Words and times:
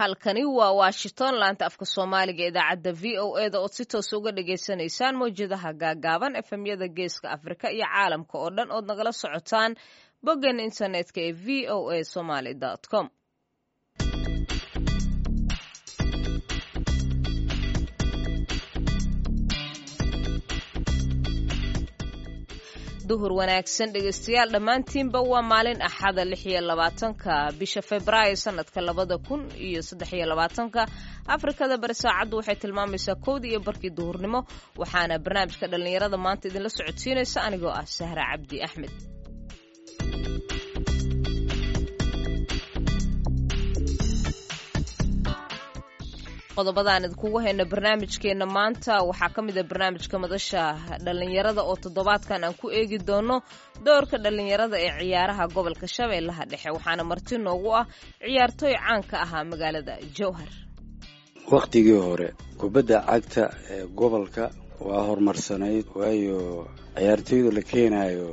halkani 0.00 0.44
waa 0.58 0.72
washington 0.82 1.34
laanta 1.40 1.64
afka 1.68 1.84
soomaaliga 1.94 2.44
idaacadda 2.50 2.92
v 3.02 3.18
o 3.24 3.28
e 3.44 3.46
da 3.52 3.58
ood 3.64 3.72
si 3.78 3.84
toos 3.92 4.08
uga 4.18 4.30
dhagaysanaysaan 4.36 5.14
mawjadaha 5.20 5.70
gaagaaban 5.82 6.36
efemyada 6.40 6.88
geeska 6.98 7.26
afrika 7.36 7.66
iyo 7.76 7.86
caalamka 7.94 8.34
oo 8.42 8.50
dhan 8.56 8.70
ood 8.76 8.86
nagala 8.90 9.12
socotaan 9.22 9.72
boggan 10.26 10.58
internetka 10.68 11.20
ee 11.28 11.32
v 11.44 11.68
o 11.76 11.90
a 11.96 12.04
somaly 12.14 12.52
com 12.92 13.06
duhur 23.10 23.32
wanaagsan 23.40 23.92
dhegaystayaal 23.94 24.50
dhammaantiinba 24.54 25.20
waa 25.32 25.42
maalin 25.52 25.80
axada 25.88 26.22
lix 26.30 26.42
iyo 26.50 26.60
labaatanka 26.70 27.32
bisha 27.60 27.82
februaayo 27.90 28.36
sanadka 28.44 28.80
labada 28.88 29.16
kun 29.26 29.40
iyo 29.66 29.80
saddex 29.88 30.10
iyo 30.18 30.26
labaatanka. 30.32 30.80
Afrikada 31.34 31.74
bari 31.82 31.94
saacaddu 32.02 32.34
waxay 32.40 32.56
tilmaamaysaa 32.62 33.14
kowdii 33.26 33.50
iyo 33.52 33.60
barkii 33.68 33.90
duhurnimo 33.98 34.40
waxaana 34.80 35.14
barnaamijka 35.24 35.66
dhallinyarada 35.72 36.16
maanta 36.24 36.44
idinla 36.50 36.68
socodsiinaysa 36.78 37.38
anigoo 37.46 37.72
ah 37.80 37.86
sahra 37.98 38.24
cabdi 38.32 38.56
axmed 38.66 38.92
qodobadaan 46.60 47.04
idinkugu 47.06 47.38
hayno 47.44 47.64
barnaamijkeenna 47.72 48.46
maanta. 48.56 48.92
Waxaa 49.08 49.32
ka 49.34 49.40
mid 49.46 49.56
a 49.58 49.64
barnaamijka 49.70 50.16
madasha 50.24 50.62
dhallinyarada 51.04 51.62
oo 51.70 51.76
toddobaadkan 51.84 52.44
aan 52.44 52.54
ku 52.60 52.66
eegi 52.78 52.98
doono 53.08 53.36
doorka 53.86 54.16
dhallinyarada 54.24 54.76
ee 54.86 54.92
ciyaaraha 55.00 55.44
gobolka 55.54 55.86
shabeellaha 55.96 56.42
dhexe. 56.50 56.68
Waxaana 56.76 57.04
marti 57.10 57.34
noogu 57.46 57.70
ah 57.80 57.86
ciyaartooy 58.24 58.74
caan 58.84 59.02
ka 59.10 59.16
ahaa 59.24 59.44
magaalada 59.50 59.94
jowhar 60.18 60.48
wakhtigii 61.52 61.98
hore 62.06 62.28
kubadda 62.60 62.98
cagta 63.10 63.44
ee 63.74 63.84
gobolka 64.00 64.44
waa 64.88 65.02
horumarsanayd 65.08 65.86
waayo 66.00 66.38
ciyaartooyda 66.96 67.50
la 67.56 67.62
keenayo 67.70 68.28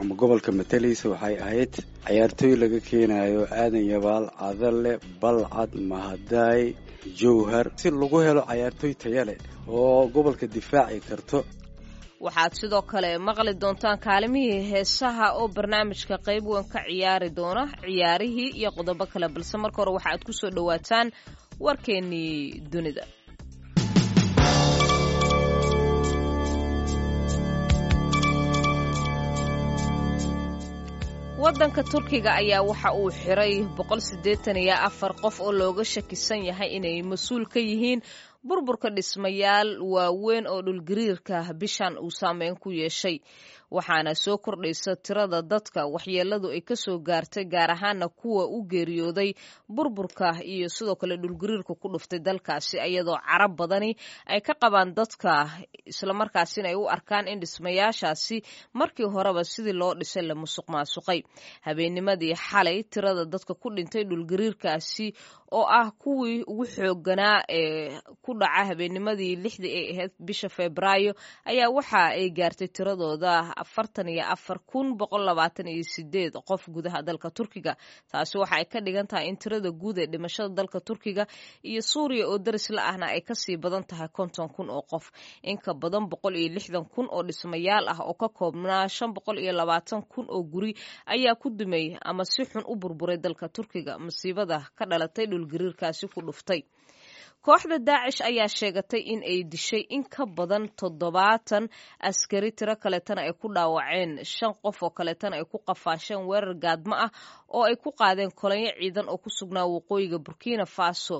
ama 0.00 0.14
gobolka 0.20 0.50
matalaysa 0.58 1.06
waxay 1.12 1.36
ahayd. 1.44 1.74
Ciyaartooy 2.06 2.54
laga 2.62 2.80
keenayo 2.88 3.42
aadan 3.60 3.84
yabaal 3.92 4.26
cadalle 4.40 4.92
balcad 5.22 5.72
mahadaay 5.90 6.62
jowhar 7.20 7.66
si 7.80 7.88
lagu 7.90 8.18
helo 8.26 8.42
cayaartooy 8.50 8.94
taya 9.02 9.22
leh 9.28 9.38
oo 9.68 10.08
gobolka 10.14 10.46
difaaci 10.46 11.00
karto. 11.08 11.38
Waxaad 12.24 12.52
sidoo 12.60 12.82
kale 12.82 13.10
maqli 13.18 13.52
doontaan 13.62 13.98
kaalimihii 14.06 14.60
heesaha 14.72 15.26
oo 15.40 15.46
barnaamijka 15.56 16.16
qayb 16.26 16.44
weyn 16.52 16.66
ka 16.72 16.80
ciyaari 16.88 17.28
doona 17.38 17.62
ciyaarihii 17.84 18.48
iyo 18.60 18.70
qodobo 18.76 19.04
kale 19.12 19.26
balse 19.34 19.56
marka 19.62 19.78
hore 19.82 19.92
waxa 19.96 20.10
aad 20.12 20.22
ku 20.28 20.32
soo 20.40 20.50
dhowaataan 20.56 21.06
warkeennii 21.60 22.60
dunida 22.72 23.02
waddanka 31.42 31.82
turkiga 31.90 32.30
ayaa 32.40 32.62
waxa 32.70 32.90
uu 33.00 33.10
xiray 33.20 33.54
boqol 33.76 34.00
siddeetan 34.08 34.56
iyo 34.64 34.74
afar 34.88 35.12
qof 35.22 35.36
oo 35.40 35.52
looga 35.60 35.84
shakisan 35.84 36.40
yahay 36.48 36.70
inay 36.76 37.02
mas'uul 37.02 37.46
ka 37.52 37.60
yihiin 37.60 38.00
burburka 38.48 38.88
dhismayaal 38.96 39.70
waaweyn 39.92 40.46
oo 40.52 40.60
dhulgariirka 40.66 41.36
bishan 41.60 41.94
uu 41.98 42.10
saameyn 42.20 42.56
ku 42.62 42.68
yeeshay 42.72 43.16
waxaana 43.76 44.14
soo 44.14 44.36
kordhaysa 44.44 44.92
tirada 45.04 45.42
dadka 45.52 45.80
waxyeeladu 45.94 46.48
ay 46.56 46.60
ka 46.68 46.76
soo 46.84 46.98
gaartay 47.08 47.44
gaar 47.54 47.70
ahaana 47.76 48.08
kuwa 48.08 48.44
u 48.46 48.58
geeriyooday 48.72 49.30
burburka 49.68 50.28
iyo 50.54 50.68
sidoo 50.68 50.94
kale 51.00 51.16
dhulgariirka 51.22 51.74
ku 51.82 51.88
dhuftay 51.92 52.18
dalkaasi 52.26 52.76
iyadoo 52.88 53.18
carab 53.28 53.52
badani 53.58 53.90
ay 54.26 54.40
ka 54.40 54.54
qabaan 54.62 54.90
dadka 54.98 55.32
islamarkaasina 55.92 56.68
ay 56.68 56.74
u 56.74 56.84
arkaan 56.94 57.28
in 57.32 57.40
dhismayaashaasi 57.40 58.36
markii 58.80 59.06
horeba 59.14 59.44
sidii 59.44 59.72
loo 59.80 59.94
dhisay 59.94 60.22
la 60.28 60.34
musuq 60.34 60.66
maasuqay 60.74 61.20
habeennimadii 61.66 62.34
xalay 62.34 62.82
tirada 62.92 63.24
dadka 63.32 63.54
ku 63.54 63.68
dhintay 63.76 64.04
dhulgariirkaasi 64.10 65.06
oo 65.58 65.66
ah 65.78 65.90
kuwii 66.02 66.42
ugu 66.46 66.64
xooganaa 66.74 67.38
ee 67.48 67.98
ku 68.24 68.34
dhaca 68.40 68.64
habeennimadii 68.70 69.36
lixdii 69.44 69.74
ay 69.78 69.86
ahayd 69.94 70.12
bisha 70.18 70.48
febraayo 70.48 71.12
ayaa 71.50 71.70
waxa 71.76 72.02
ay 72.18 72.30
gaartay 72.38 72.68
tiradooda 72.76 73.32
afartan 73.62 74.08
iyo 74.08 74.24
afar 74.34 74.58
kun 74.70 74.96
boqol 75.00 75.22
labaatan 75.28 75.66
iyo 75.74 75.84
sideed 75.94 76.34
qof 76.48 76.62
gudaha 76.74 77.02
dalka 77.08 77.28
turkiga. 77.30 77.72
Taasi 78.10 78.38
waxa 78.40 78.56
ay 78.60 78.64
ka 78.72 78.78
dhigan 78.84 79.06
tahay 79.10 79.28
in 79.30 79.36
tirada 79.42 79.70
guud 79.82 79.98
ee 79.98 80.06
dhimashada 80.12 80.48
dalka 80.58 80.80
turkiga 80.88 81.24
iyo 81.70 81.80
suuriya 81.82 82.24
oo 82.30 82.38
daris 82.38 82.66
la 82.76 82.82
ahna 82.90 83.06
ay 83.14 83.20
ka 83.28 83.34
sii 83.42 83.56
badan 83.64 83.84
tahay 83.90 84.08
konton 84.18 84.48
kun 84.54 84.70
oo 84.76 84.82
qof. 84.92 85.10
In 85.42 85.58
ka 85.64 85.72
badan 85.82 86.08
boqol 86.12 86.36
iyo 86.40 86.48
lixdan 86.56 86.84
kun 86.94 87.06
oo 87.10 87.22
dhismayaal 87.28 87.86
ah 87.94 88.00
oo 88.08 88.14
ka 88.22 88.28
koobnaa 88.38 88.88
shan 88.96 89.12
boqol 89.16 89.38
iyo 89.44 89.52
labaatan 89.60 90.02
kun 90.12 90.26
oo 90.28 90.42
guri 90.52 90.72
ayaa 91.06 91.34
ku 91.42 91.50
dumay 91.50 91.96
ama 92.10 92.24
si 92.24 92.42
xun 92.50 92.64
u 92.66 92.74
burburay 92.76 93.18
dalka 93.18 93.48
turkiga. 93.48 93.98
Masiibada 93.98 94.58
ka 94.78 94.84
dhalatay 94.90 95.26
dhulgariirkaasi 95.30 96.08
ku 96.14 96.20
dhuftay 96.28 96.62
kooxda 97.46 97.78
daacish 97.88 98.20
ayaa 98.28 98.48
sheegatay 98.58 99.00
in 99.12 99.20
ay 99.32 99.38
dishay 99.52 99.84
in 99.96 100.02
ka 100.14 100.24
badan 100.36 100.64
toddobaatan 100.80 101.64
askari 102.08 102.50
tiro 102.58 102.74
kaleetana 102.82 103.20
ay 103.26 103.32
ku 103.40 103.46
dhaawaceen 103.56 104.10
shan 104.34 104.52
qof 104.62 104.78
oo 104.86 104.90
kaleetana 104.98 105.34
ay 105.40 105.44
ku 105.52 105.58
qafaasheen 105.68 106.22
weerar 106.28 106.54
gaadmo 106.64 106.94
ah 107.04 107.10
oo 107.56 107.64
ay 107.68 107.76
ku 107.82 107.90
qaadeen 108.00 108.32
kolonyo 108.40 108.70
ciidan 108.80 109.08
oo 109.12 109.16
ku 109.24 109.30
sugnaa 109.38 109.64
waqooyiga 109.74 110.18
burkina 110.24 110.66
faso. 110.76 111.18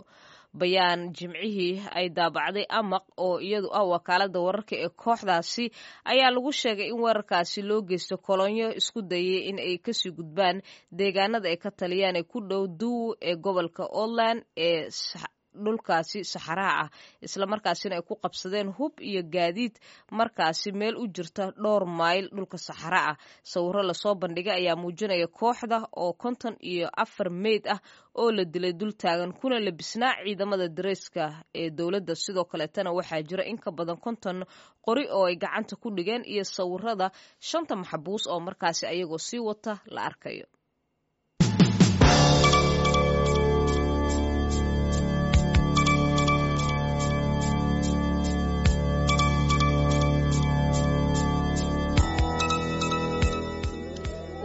Bayaan 0.60 1.00
jimcihii 1.16 1.74
ay 1.98 2.06
daabacday 2.16 2.66
amaq 2.78 3.04
oo 3.26 3.36
iyadu 3.46 3.68
ah 3.78 3.86
wakaalada 3.92 4.38
wararka 4.46 4.74
ee 4.84 4.90
kooxdaasi 5.02 5.64
ayaa 6.10 6.30
lagu 6.34 6.50
sheegay 6.60 6.88
in 6.92 6.98
weerarkaasi 7.04 7.60
loo 7.68 7.80
geysto 7.88 8.16
kolonyo 8.26 8.68
isku 8.80 9.00
dayay 9.10 9.40
in 9.50 9.58
ay 9.66 9.78
ka 9.84 9.92
sii 9.98 10.12
gudbaan 10.18 10.56
deegaanada 10.98 11.48
ay 11.52 11.56
ka 11.64 11.70
taliyaan 11.80 12.16
ee 12.20 12.26
ku 12.32 12.38
dhow 12.50 12.62
duw 12.80 13.14
ee 13.28 13.34
gobolka 13.44 13.84
outland 14.00 14.38
ee 14.66 14.90
dhulkaasi 15.64 16.24
saxaraha 16.32 16.74
ah 16.84 16.88
islamarkaasina 17.26 17.94
ay 17.98 18.02
ku 18.08 18.14
qabsadeen 18.24 18.68
hub 18.78 19.00
iyo 19.00 19.22
gaadiid 19.34 19.74
markaasi 20.10 20.72
meel 20.72 20.96
u 20.96 21.06
jirta 21.16 21.50
dhowr 21.62 21.84
mayl 22.00 22.28
dhulka 22.36 22.58
saxara 22.58 23.00
ah. 23.10 23.16
Sawiro 23.42 23.82
la 23.82 23.94
soo 23.94 24.14
bandhigay 24.14 24.54
ayaa 24.60 24.76
muujinaya 24.82 25.26
kooxda 25.26 25.78
oo 26.02 26.12
konton 26.22 26.54
iyo 26.72 26.88
afar 27.04 27.30
meyd 27.30 27.64
ah 27.74 27.80
oo 28.14 28.30
la 28.36 28.44
dilay 28.44 28.72
dul 28.72 28.92
taagan 29.02 29.32
kuna 29.40 29.56
labisnaa 29.66 30.14
ciidamada 30.24 30.68
dareyska 30.68 31.24
ee 31.54 31.70
dowladda. 31.70 32.14
Sidoo 32.14 32.44
kaleetana 32.44 32.90
waxaa 32.98 33.22
jira 33.28 33.44
in 33.50 33.58
ka 33.64 33.70
badan 33.78 33.96
konton 34.04 34.44
qori 34.86 35.04
oo 35.16 35.24
ay 35.30 35.36
gacanta 35.36 35.76
ku 35.82 35.88
dhigeen 35.96 36.22
iyo 36.32 36.44
sawirada 36.44 37.10
shanta 37.48 37.74
maxbuus 37.76 38.24
oo 38.32 38.40
markaasi 38.40 38.86
ayagoo 38.92 39.18
sii 39.18 39.38
wata 39.48 39.72
la 39.94 40.02
arkayo 40.10 40.46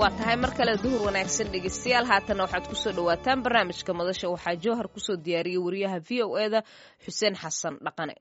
waa 0.06 0.12
tahay 0.20 0.38
mar 0.44 0.52
kale 0.58 0.74
duhur 0.84 1.02
wanaagsan 1.08 1.48
dhegeystayaal. 1.54 2.06
Haatanna 2.12 2.44
waxaad 2.46 2.66
ku 2.70 2.76
soo 2.84 2.94
dhawaataan 2.98 3.44
barnaamijka 3.46 3.92
madasha. 4.00 4.30
Waxaa 4.36 4.56
jowhar 4.66 4.88
ku 4.94 5.00
soo 5.06 5.18
diyaariyey 5.26 5.62
wariyaha 5.66 5.98
v 6.08 6.10
o 6.28 6.38
e 6.46 6.48
da 6.54 6.60
xuseen 7.04 7.36
xasan 7.42 7.75
dhaqane. 7.86 8.16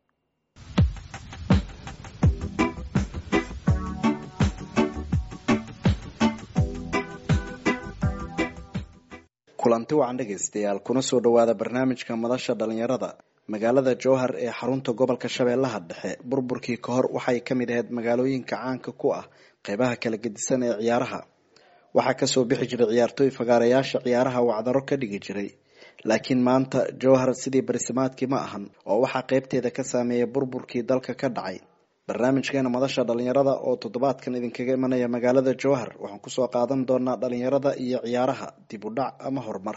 Kulanti 9.57 9.95
wacan 9.95 10.17
dhegaystayaal 10.19 10.81
kuna 10.87 11.03
soo 11.03 11.21
dhowaada 11.21 11.55
barnaamijka 11.55 12.17
madasha 12.17 12.55
dhalinyarada 12.61 13.11
magaalada 13.53 13.93
jowhar 14.03 14.31
ee 14.45 14.51
xarunta 14.59 14.91
gobolka 15.01 15.29
shabeellaha 15.37 15.79
dhexe 15.89 16.11
burburkii 16.31 16.77
ka 16.85 16.91
hor 16.97 17.07
waxay 17.17 17.41
ka 17.49 17.55
mid 17.55 17.71
ahayd 17.71 17.89
magaalooyinka 17.99 18.57
caanka 18.57 18.91
ku 19.01 19.09
ah 19.19 19.25
qeybaha 19.67 19.95
kala 20.03 20.17
gedisan 20.25 20.63
ee 20.69 20.75
ciyaaraha 20.83 21.21
waxaa 21.97 22.15
ka 22.21 22.27
soo 22.33 22.45
bixi 22.51 22.67
jiray 22.71 22.89
ciyaartooy 22.95 23.31
fagaarayaasha 23.39 23.99
ciyaaraha 24.07 24.41
wacdaro 24.51 24.81
ka 24.89 24.97
dhigi 25.01 25.19
jiray. 25.27 25.49
Laakiin 26.09 26.41
maanta 26.47 26.81
jowhar 27.03 27.31
sidii 27.43 27.63
barisimaadkii 27.69 28.27
ma 28.33 28.39
ahan 28.47 28.65
oo 28.91 28.99
waxaa 29.05 29.23
qeybteeda 29.31 29.71
ka 29.77 29.83
saameeyay 29.91 30.27
burburkii 30.35 30.83
dalka 30.91 31.13
ka 31.21 31.29
dhacay. 31.37 31.59
Barnaamijkeena 32.09 32.69
madasha 32.75 33.03
dhalinyarada 33.09 33.55
oo 33.69 33.75
toddobaadkan 33.83 34.35
idinkaga 34.39 34.73
imanaya 34.79 35.09
magaalada 35.15 35.53
jowhar 35.63 35.91
waxaan 36.03 36.21
ku 36.25 36.31
soo 36.37 36.49
qaadan 36.55 36.81
doonaa 36.89 37.17
dhalinyarada 37.23 37.71
iyo 37.85 37.99
ciyaaraha 38.07 38.47
dib 38.69 38.85
u 38.85 38.91
dhac 38.97 39.13
ama 39.27 39.41
horumar. 39.47 39.77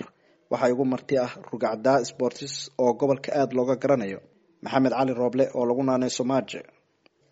Waxaa 0.51 0.69
igu 0.73 0.83
marti 0.93 1.15
ah 1.25 1.31
rugacdaa 1.51 2.03
sportis 2.09 2.53
oo 2.83 2.91
gobolka 2.99 3.29
aada 3.39 3.53
looga 3.57 3.75
garanayo. 3.81 4.19
Maxamed 4.63 4.91
cali 4.97 5.13
rooble 5.19 5.45
oo 5.57 5.63
lagu 5.69 5.83
naanay 5.87 6.09
somaaje 6.19 6.59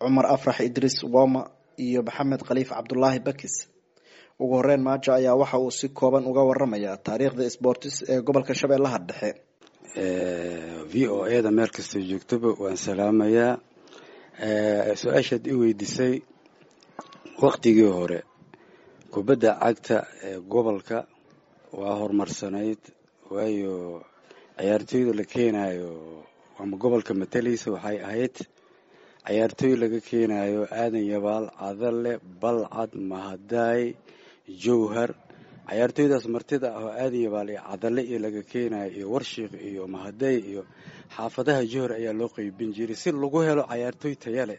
cumar 0.00 0.26
afrax 0.34 0.58
idris 0.68 0.96
woma 1.14 1.42
iyo 1.84 2.00
maxamed 2.08 2.40
khaliif 2.48 2.68
cabdulaahi 2.76 3.20
bakis 3.28 3.54
ugu 4.42 4.54
horeyn 4.58 4.82
maajo 4.86 5.10
ayaa 5.18 5.34
waxa 5.40 5.58
uu 5.58 5.70
si 5.78 5.88
kooban 5.98 6.24
uga 6.30 6.42
waramaya 6.48 6.96
taariikhda 7.06 7.50
sportis 7.56 7.94
ee 8.12 8.20
gobolka 8.26 8.52
shabeellaha 8.60 8.98
dhexe. 9.08 9.30
V 10.92 11.08
o 11.08 11.26
e 11.26 11.42
da 11.44 11.50
meel 11.56 11.70
kastoo 11.76 12.00
joogtoba 12.10 12.48
waan 12.62 12.76
salaamayaa 12.86 13.52
su'aashaad 15.00 15.44
i 15.46 15.54
weydiisay 15.60 16.14
waktigii 17.42 17.88
hore. 17.96 18.20
Kubadda 19.12 19.50
cagta 19.62 19.96
ee 20.26 20.36
gobolka 20.52 20.98
waa 21.80 21.94
horumarsanayd 22.00 22.78
waayo 23.34 23.74
ciyaartooyda 24.58 25.12
la 25.18 25.24
keenayo 25.32 25.90
ama 26.60 26.76
gobolka 26.82 27.12
matalaysa 27.20 27.68
waxay 27.74 27.98
ahayd 28.06 28.36
ciyaartooy 29.26 29.74
laga 29.80 30.00
keenayo 30.08 30.60
aadan 30.80 31.04
yabaal 31.12 31.46
cadalle 31.60 32.12
balcad 32.42 32.92
mahadaay 33.10 33.82
jowhar 34.48 35.10
ciyaartooydaas 35.68 36.26
martida 36.34 36.68
ah 36.78 36.84
oo 36.84 36.90
aadan 37.02 37.20
yabaal 37.26 37.48
iyo 37.50 37.60
cadalle 37.70 38.02
iyo 38.10 38.18
laga 38.24 38.42
keenayo 38.50 38.90
iyo 38.96 39.06
warshiik 39.14 39.52
iyo 39.70 39.82
mahadaay 39.94 40.38
iyo 40.50 40.62
xaafadaha 41.16 41.62
jowhar 41.72 41.92
ayaa 41.98 42.12
loo 42.20 42.28
qeybin 42.36 42.70
jiray 42.76 42.94
si 43.02 43.10
lagu 43.12 43.38
helo 43.46 43.62
ciyaartooy 43.72 44.14
tayale 44.24 44.56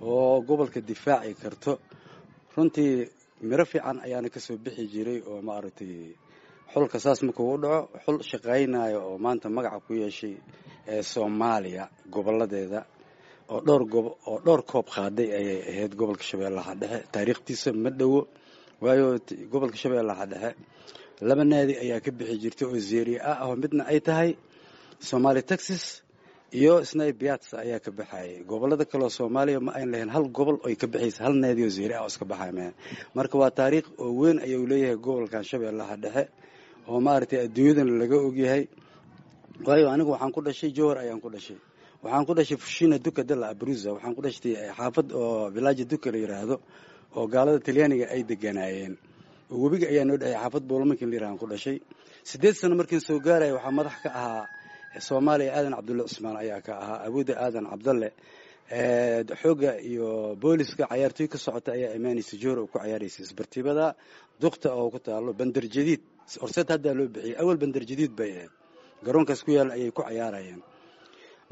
oo 0.00 0.40
gobolka 0.48 0.80
difaaci 0.80 1.34
karto. 1.42 1.72
Runtii 2.56 2.92
miro 3.48 3.64
fiican 3.64 3.98
ayaana 4.06 4.28
ka 4.34 4.40
soo 4.40 4.56
bixi 4.64 4.84
jiray 4.92 5.18
oo 5.30 5.42
maaragtay 5.48 6.14
xulka 6.72 6.98
saas 7.04 7.20
markuu 7.26 7.54
u 7.54 7.58
dhaco 7.62 7.88
xul 8.04 8.18
shaqaynayo 8.30 8.98
oo 9.08 9.16
maanta 9.24 9.46
magaca 9.56 9.80
ku 9.86 9.92
yeeshay 10.02 10.34
ee 10.92 11.02
soomaaliya 11.12 11.84
goboladeeda 12.14 12.80
oo 13.52 13.60
dhowr 13.66 13.82
gob 13.92 14.06
oo 14.30 14.38
dhowr 14.46 14.62
koob 14.70 14.86
qaaday 14.94 15.28
ayay 15.38 15.58
ahayd 15.70 15.92
gobolka 15.98 16.22
shabeellaha 16.30 16.72
dhexe. 16.80 16.98
Taariikhtiisa 17.12 17.68
ma 17.84 17.90
dhowo 18.00 18.20
waayo 18.84 19.06
gobolka 19.52 19.76
shabeellaha 19.82 20.24
dhexe 20.32 20.50
laba 21.28 21.44
naadi 21.50 21.74
ayaa 21.84 22.00
ka 22.04 22.10
bixi 22.18 22.36
jirtay 22.42 22.66
oo 22.68 22.78
zeria 22.90 23.20
ah 23.30 23.38
oo 23.48 23.54
midna 23.62 23.82
ay 23.92 24.00
tahay 24.08 24.30
somaali 25.10 25.42
texas 25.50 25.84
iyo 26.60 26.74
snai 26.90 27.12
biats 27.20 27.48
ayaa 27.62 27.80
ka 27.84 27.90
baxayay 27.98 28.32
gobollada 28.50 28.84
kaleoo 28.90 29.10
soomaaliya 29.18 29.60
ma 29.66 29.72
ayn 29.78 29.88
lahayn 29.92 30.10
hal 30.14 30.24
gobol 30.38 30.56
oy 30.66 30.74
ka 30.82 30.86
baxaysa 30.92 31.20
hal 31.26 31.34
naadi 31.42 31.62
oo 31.66 31.72
zeria 31.78 31.96
ah 32.00 32.04
oo 32.04 32.10
iska 32.12 32.24
baxay 32.32 32.50
marka 33.16 33.34
waa 33.42 33.50
taariikh 33.58 33.88
oo 34.02 34.10
weyn 34.20 34.38
ayuu 34.46 34.66
leeyahay 34.70 34.96
gobolkan 35.06 35.42
shabeellaha 35.50 35.94
dhexe 36.04 36.24
oo 36.90 36.98
maaragtay 37.06 37.38
adduunyadan 37.48 37.88
laga 38.00 38.16
ogyahay 38.28 38.62
waayo 39.66 39.86
anigu 39.94 40.10
waxaan 40.14 40.32
ku 40.36 40.40
dhashay 40.46 40.70
jowhar 40.76 40.96
ayaan 41.02 41.20
ku 41.24 41.28
dhashay. 41.34 41.56
Waxaan 42.04 42.24
ku 42.28 42.32
dhashay 42.38 42.56
fushina 42.62 42.96
duka 43.04 43.22
dalla 43.28 43.46
abruza 43.54 43.88
waxaan 43.96 44.12
ku 44.16 44.20
dhashtay 44.26 44.52
xaafad 44.78 45.08
oo 45.20 45.48
vilaaja 45.54 45.84
duka 45.92 46.08
la 46.12 46.18
yidhaahdo 46.22 46.56
oo 47.16 47.26
gaalada 47.34 47.58
talyaaniga 47.66 48.06
ay 48.14 48.22
deganaayeen 48.30 48.94
oo 49.52 49.56
webiga 49.64 49.86
ayaa 49.92 50.04
noo 50.08 50.16
dhexay 50.20 50.36
xaafad 50.42 50.64
boolamakin 50.70 51.08
la 51.10 51.14
yirahan 51.16 51.38
ku 51.40 51.46
dhashay. 51.52 51.78
Siddeed 52.30 52.54
sano 52.60 52.74
markiin 52.80 53.00
soo 53.08 53.18
gaaraya 53.26 53.54
waxaa 53.56 53.70
madax 53.78 53.96
ka 54.04 54.10
ahaa 54.20 54.44
soomaaliya 55.08 55.50
aadan 55.58 55.74
cabdulle 55.78 56.02
cusmaan 56.08 56.36
ayaa 56.42 56.60
ka 56.66 56.72
ahaa. 56.82 56.98
Abuuda 57.06 57.32
aadan 57.44 57.66
cabdalle 57.72 58.08
xooga 59.42 59.70
iyo 59.90 60.34
booliska 60.42 60.84
cayaartooy 60.90 61.28
ka 61.32 61.38
socota 61.38 61.70
ayaa 61.76 61.94
imaanaysa 61.98 62.34
jowhar 62.42 62.58
oo 62.62 62.66
ku 62.66 62.78
cayaaraysa 62.78 63.18
isbartibada 63.26 63.86
dukta 64.42 64.68
oo 64.74 64.88
ku 64.94 64.98
taalo 65.06 65.30
bandar 65.40 65.64
jadiid 65.74 66.02
horseed 66.42 66.68
haddaa 66.74 66.94
loo 66.98 67.06
bixiyay 67.14 67.36
awal 67.42 67.56
bandar 67.62 67.82
jadiid 67.90 68.12
bay 68.18 68.30
ahayd 68.36 68.52
garoonkaas 69.06 69.40
ku 69.46 69.50
yaalla 69.56 69.72
ayay 69.78 69.90
ku 69.96 70.02
cayaarayeen. 70.02 70.60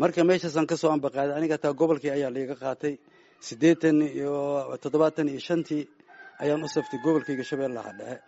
Marka 0.00 0.21
meeshaasaan 0.29 0.67
ka 0.71 0.77
soo 0.83 0.91
ambaqaaday 0.97 1.35
aniga 1.39 1.55
hataa 1.57 1.73
gobolkii 1.81 2.11
ayaa 2.17 2.31
laiga 2.35 2.55
qaatay 2.62 2.95
siddeetan 3.41 3.99
iyo 4.03 4.33
toddobaatan 4.83 5.29
iyo 5.33 5.41
shantii 5.49 5.83
ayaan 6.43 6.63
u 6.65 6.69
saftay 6.75 6.99
gobolkayga 7.05 7.45
shabeellaha 7.51 7.93
dhexe. 7.99 8.19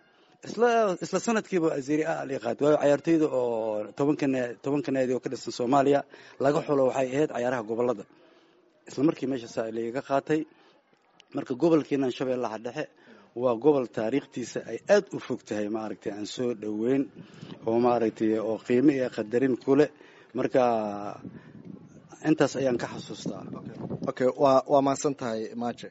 Isla 0.47 0.69
isla 1.05 1.19
sanadkiiba 1.27 1.69
azeri 1.79 2.03
a 2.05 2.13
qaatay 2.45 2.63
waayo 2.65 2.77
cayaartooyda 2.83 3.25
oo 3.25 3.91
tobanka 3.97 4.25
tobanka 4.63 4.89
naadi 4.95 5.13
oo 5.15 5.19
ka 5.23 5.29
dhisan 5.31 5.51
soomaaliya 5.59 5.99
laga 6.43 6.59
xulo 6.67 6.83
waxay 6.89 7.07
ahayd 7.15 7.29
cayaaraha 7.35 7.63
gobollada. 7.69 8.03
Isla 8.89 9.01
markii 9.07 9.27
meeshaasa 9.31 9.61
laiga 9.75 10.01
qaatay 10.09 10.39
marka 11.35 11.53
gobolkeenan 11.61 12.11
shabeellaha 12.17 12.57
dhexe 12.65 12.85
waa 13.41 13.55
gobol 13.63 13.85
taariikhtiisa 13.97 14.59
ay 14.71 14.77
aad 14.93 15.05
u 15.15 15.19
fog 15.25 15.39
tahay 15.47 15.67
maaragtay 15.75 16.11
aan 16.17 16.25
soo 16.35 16.49
dhoweyn 16.61 17.03
oo 17.67 17.77
maaragtay 17.85 18.31
oo 18.49 18.57
qiimo 18.65 18.91
iyo 18.97 19.07
qadarin 19.15 19.55
kuleh 19.63 19.89
marka 20.37 20.61
intaas 22.29 22.53
ayaan 22.59 22.77
ka 22.81 22.87
xasuustaa. 22.93 23.41
Okay. 24.09 24.27
Waa 24.43 24.61
waa 24.71 24.81
mahadsan 24.85 25.13
tahay 25.19 25.41
maaje. 25.61 25.87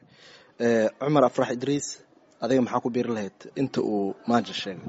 Cumar 0.99 1.23
afrax 1.29 1.49
idriis 1.55 1.87
adiga 2.43 2.61
maxaa 2.65 2.81
ku 2.83 2.89
biiri 2.95 3.11
lahayd 3.15 3.37
inta 3.61 3.79
uu 3.91 4.15
maaje 4.29 4.53
sheegay? 4.61 4.85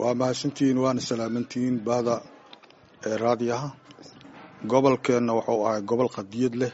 Waa 0.00 0.14
mahadsantihiin 0.20 0.78
waana 0.84 1.00
salaamantihiin 1.08 1.76
bahda 1.88 2.16
raadiyaha. 3.22 3.68
Gobolkeenna 4.70 5.32
wuxuu 5.38 5.62
ahay 5.68 5.82
gobol 5.90 6.08
qadiyad 6.16 6.54
leh 6.62 6.72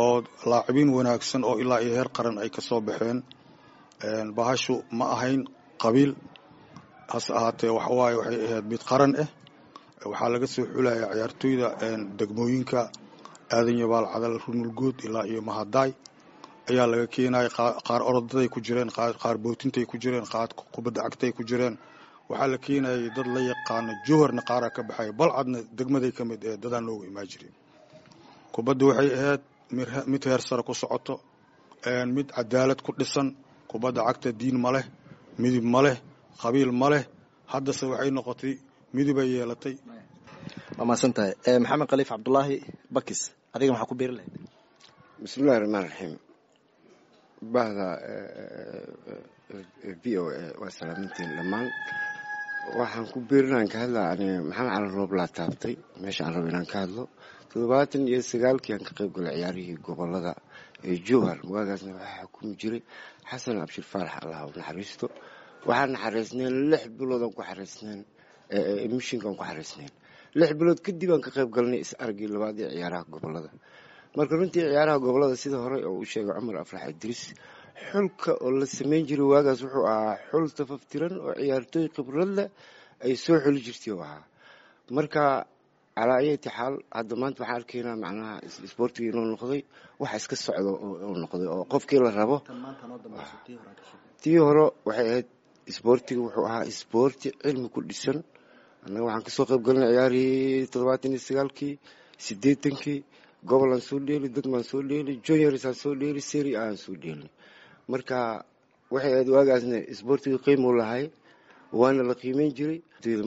oo 0.00 0.16
laacibiin 0.50 0.90
wanaagsan 0.96 1.42
oo 1.48 1.56
ilaa 1.62 1.80
iyo 1.84 1.92
heer 1.96 2.08
qaran 2.16 2.36
ay 2.42 2.50
ka 2.56 2.60
soo 2.68 2.80
baxeen. 2.88 3.18
Bahashu 4.36 4.74
ma 4.98 5.04
ahayn 5.14 5.40
qabiil. 5.82 6.12
Hase 7.12 7.30
ahaatee 7.38 7.70
waxawaaye 7.76 8.14
waxay 8.20 8.40
ahayd 8.46 8.64
mid 8.70 8.82
qaran 8.90 9.12
ah 9.22 9.28
waxaa 10.04 10.28
laga 10.32 10.46
soo 10.54 10.64
xulaya 10.74 11.06
ciyaartooyda 11.12 11.68
degmooyinka 12.18 12.80
aadan 13.56 13.78
yabaal 13.82 14.06
cadal 14.12 14.36
runulgood 14.46 14.96
ilaa 15.06 15.26
iyo 15.30 15.40
mahadaay 15.48 15.90
ayaa 16.70 16.86
laga 16.92 17.06
keenaya 17.14 17.48
qaar 17.88 18.02
orodaday 18.10 18.48
ku 18.48 18.60
jireen 18.66 18.90
qaar 19.22 19.36
bootintay 19.44 19.84
ku 19.90 19.96
jireen 20.02 20.26
qaar 20.32 20.48
kubadda 20.74 21.00
cagtay 21.02 21.32
ku 21.32 21.42
jireen. 21.44 21.76
Waxaa 22.28 22.46
la 22.52 22.58
keenayay 22.58 23.08
dad 23.16 23.26
la 23.34 23.40
yaqaano 23.50 23.92
jowharna 24.06 24.42
qaaraa 24.48 24.70
ka 24.76 24.82
baxaya 24.88 25.12
balcadna 25.20 25.58
degmaday 25.78 26.12
ka 26.16 26.22
mid 26.24 26.44
ee 26.44 26.56
dadaan 26.62 26.84
loogu 26.86 27.04
imaan 27.10 27.26
jirin 27.32 27.52
kubadda 28.54 28.84
waxay 28.90 29.10
ahayd 29.18 29.42
mid 30.12 30.22
heer 30.28 30.40
sare 30.48 30.62
ku 30.62 30.74
socoto 30.74 31.14
mid 32.16 32.28
cadaalad 32.36 32.80
ku 32.86 32.92
dhisan. 32.98 33.28
Kubadda 33.70 34.00
cagta 34.08 34.32
diin 34.40 34.56
ma 34.64 34.70
leh 34.76 34.84
midib 35.42 35.64
ma 35.64 35.80
leh 35.86 35.96
qabiil 36.42 36.72
ma 36.80 36.88
leh. 36.92 37.04
Haddase 37.52 37.84
waxay 37.92 38.10
noqotay 38.16 38.54
midibay 38.94 39.28
yeelatay. 39.34 39.74
Waa 40.78 40.96
tahay 41.16 41.32
maxamed 41.64 41.88
khaliif 41.90 42.08
cabdulaahi 42.12 42.56
bakis 42.94 43.20
adiga 43.54 43.72
maxaa 43.74 43.90
ku 43.90 43.94
biiri 44.00 44.14
lahayd? 44.18 44.34
Bismillahi 45.22 45.58
raxmaan 45.62 45.84
raxiim 45.88 46.12
bahda 47.54 47.86
v 50.02 50.04
o 50.18 50.24
a 50.28 50.42
waa 50.60 50.70
salaamintiin 50.78 51.30
dhammaan. 51.38 51.66
Waxaan 52.78 53.06
ku 53.12 53.18
biirinaan 53.28 53.68
ka 53.72 53.78
hadlaa 53.84 54.08
ani 54.12 54.26
maxamed 54.48 54.70
cali 54.74 54.88
roob 54.96 55.12
laa 55.18 55.28
taabtay? 55.36 55.74
Meesha 56.02 56.22
aan 56.24 56.34
rabo 56.36 56.48
inaan 56.52 56.66
ka 56.72 56.78
hadlo. 56.84 57.04
Toddobaatan 57.50 58.02
iyo 58.10 58.20
sagaalkii 58.30 58.72
aan 58.74 58.84
ka 58.88 58.92
qayb 58.98 59.10
galay 59.16 59.34
ciyaarihii 59.40 59.76
gobollada 59.86 60.32
ee 60.88 60.96
jowhar 61.08 61.38
waagaasna 61.52 61.90
waxaa 61.98 62.22
xukumi 62.24 62.52
jiray 62.60 62.82
xasan 63.30 63.56
abshir 63.64 63.84
faarax 63.92 64.14
allah 64.22 64.40
u 64.48 64.50
naxariisto. 64.58 65.06
Waxaan 65.68 65.90
naxariisneen 65.96 66.54
lix 66.70 66.82
biloodaan 66.98 67.32
ku 67.36 67.40
xariisneen 67.48 68.00
mishinkaan 68.96 69.34
ku 69.38 69.44
xariisneen 69.48 69.92
lix 70.38 70.50
bilood 70.60 70.80
kadib 70.86 71.10
aan 71.14 71.22
ka 71.26 71.30
qayb 71.36 71.50
galnay 71.56 71.80
is 71.84 71.92
aragii 72.02 72.28
labaad 72.34 72.56
ee 72.64 72.70
ciyaaraha 72.74 73.04
gobollada 73.12 73.50
marka 74.16 74.34
runtii 74.40 74.62
ciyaaraha 74.72 74.98
gobollada 75.04 75.36
sida 75.42 75.56
hore 75.64 75.78
oo 75.88 75.94
uu 76.00 76.06
sheegay 76.12 76.34
cumar 76.38 76.56
afrax 76.62 76.84
idriis 76.92 77.22
xulka 77.90 78.30
oo 78.44 78.50
la 78.60 78.66
sameyn 78.78 79.04
jiray 79.08 79.28
waagaas 79.32 79.60
wuxuu 79.64 79.86
ahaa 79.92 80.14
xul 80.30 80.46
tafaftiran 80.58 81.14
oo 81.26 81.32
ciyaartooy 81.40 81.86
khibrad 81.94 82.30
leh 82.38 82.48
ay 83.04 83.14
soo 83.24 83.36
xuli 83.44 83.60
jirtay 83.66 83.92
oo 83.94 84.02
ahaa. 84.06 84.22
Marka 84.96 85.22
calaa 85.96 86.18
ayati 86.22 86.48
xaal 86.56 86.74
hadda 86.96 87.14
maanta 87.20 87.38
waxaan 87.42 87.58
arkaynaa 87.60 87.96
macnaha 88.04 88.34
isboortiga 88.68 89.06
inuu 89.12 89.26
noqday 89.32 89.62
wax 90.02 90.12
iska 90.20 90.36
socdo 90.44 90.70
uu 91.08 91.16
noqday 91.22 91.46
oo 91.54 91.62
qofkii 91.72 92.00
la 92.04 92.10
rabo. 92.18 92.36
Tii 94.22 94.38
hore 94.46 94.64
waxay 94.88 95.06
ahayd 95.10 95.26
isboortiga 95.70 96.20
wuxuu 96.26 96.44
ahaa 96.50 96.64
isboorti 96.72 97.28
cilmi 97.42 97.68
ku 97.74 97.80
dhisan 97.88 98.18
annaga 98.84 99.04
waxaan 99.06 99.24
ka 99.26 99.30
soo 99.36 99.46
qayb 99.50 99.62
galinay 99.66 99.90
ciyaarihii 99.94 100.66
toddobaatan 100.72 101.12
iyo 101.14 101.20
sagaalkii 101.28 101.74
siddeetankii 102.26 102.98
gobolaan 103.48 103.82
soo 103.88 103.98
dheeli 104.06 104.28
degmaan 104.36 104.64
soo 104.70 104.82
dheeli 104.90 105.12
juniors 105.26 105.64
aan 105.68 105.74
soo 105.82 105.94
dheeli 106.00 106.20
seri 106.30 106.52
aan 106.62 106.76
soo 106.84 106.94
dheeli. 107.02 107.26
Marka 107.90 108.18
waxay 108.92 109.12
ahayd 109.14 109.28
waagaasna 109.36 109.76
isboortiga 109.92 110.38
qiimuu 110.44 110.74
lahay 110.80 111.04
waana 111.80 112.02
la 112.08 112.14
qiimeyn 112.20 112.52
jiray. 112.58 112.78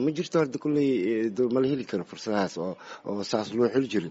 Ma 0.04 0.10
jirto 0.16 0.36
hadda 0.42 0.58
kulley 0.62 0.88
mala 1.54 1.66
heli 1.72 1.84
karo 1.90 2.04
fursadahaas 2.10 2.54
oo 2.58 3.22
saas 3.30 3.48
loo 3.56 3.68
xuli 3.74 3.88
jiray. 3.92 4.10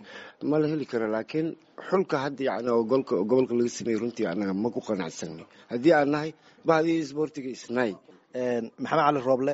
Ma 0.50 0.56
la 0.62 0.68
heli 0.72 0.86
karo 0.92 1.06
laakiin 1.16 1.48
xulka 1.90 2.16
hadda 2.24 2.42
yani 2.50 2.70
oo 2.76 2.84
golka 2.92 3.14
gobolka 3.30 3.54
laga 3.58 3.70
sameeyey 3.78 4.00
runtii 4.02 4.26
annaga 4.32 4.54
ma 4.64 4.70
ku 4.76 4.80
qanacsanay 4.88 5.46
haddii 5.72 5.94
aan 5.98 6.10
nahay 6.14 6.32
bahdii 6.68 6.98
isboortiga 7.04 7.50
isnaay 7.58 7.92
maxamed 8.84 9.04
cali 9.06 9.20
rooble 9.28 9.54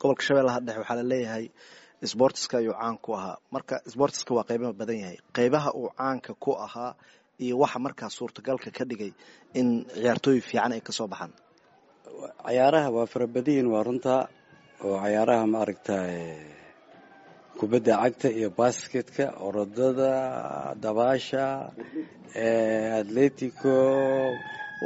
gobolka 0.00 0.22
shabeellaha 0.26 0.60
dhexe 0.66 0.78
waxaa 0.82 0.96
la 1.00 1.04
leeyahay 1.12 1.44
sboortiska 2.12 2.54
ayuu 2.60 2.74
caan 2.80 2.96
ku 3.04 3.10
ahaa. 3.18 3.36
Marka 3.54 3.74
sboortiska 3.92 4.30
waa 4.36 4.44
qeybaha 4.48 4.72
badan 4.80 4.98
yahay. 5.02 5.18
Qeybaha 5.36 5.70
uu 5.80 5.90
caanka 5.98 6.32
ku 6.44 6.50
ahaa 6.66 6.92
iyo 7.44 7.54
waxa 7.62 7.78
markaa 7.84 8.10
suurtagalka 8.16 8.68
ka 8.76 8.84
dhigay 8.90 9.12
in 9.58 9.68
ciyaartooy 9.94 10.38
fiican 10.48 10.72
ay 10.76 10.80
ka 10.86 10.92
soo 10.98 11.08
baxaan. 11.12 11.32
Cayaaraha 12.46 12.88
waa 12.96 13.06
farabadiyin 13.12 13.66
waa 13.72 13.82
runta 13.88 14.14
oo 14.86 14.96
cayaaraha 15.02 15.44
maaragta 15.54 15.94
kubadda 17.58 17.94
cagta 18.02 18.28
iyo 18.38 18.48
basketka 18.58 19.24
orodada 19.46 20.10
dabaasha 20.82 21.44
atletico 23.00 23.74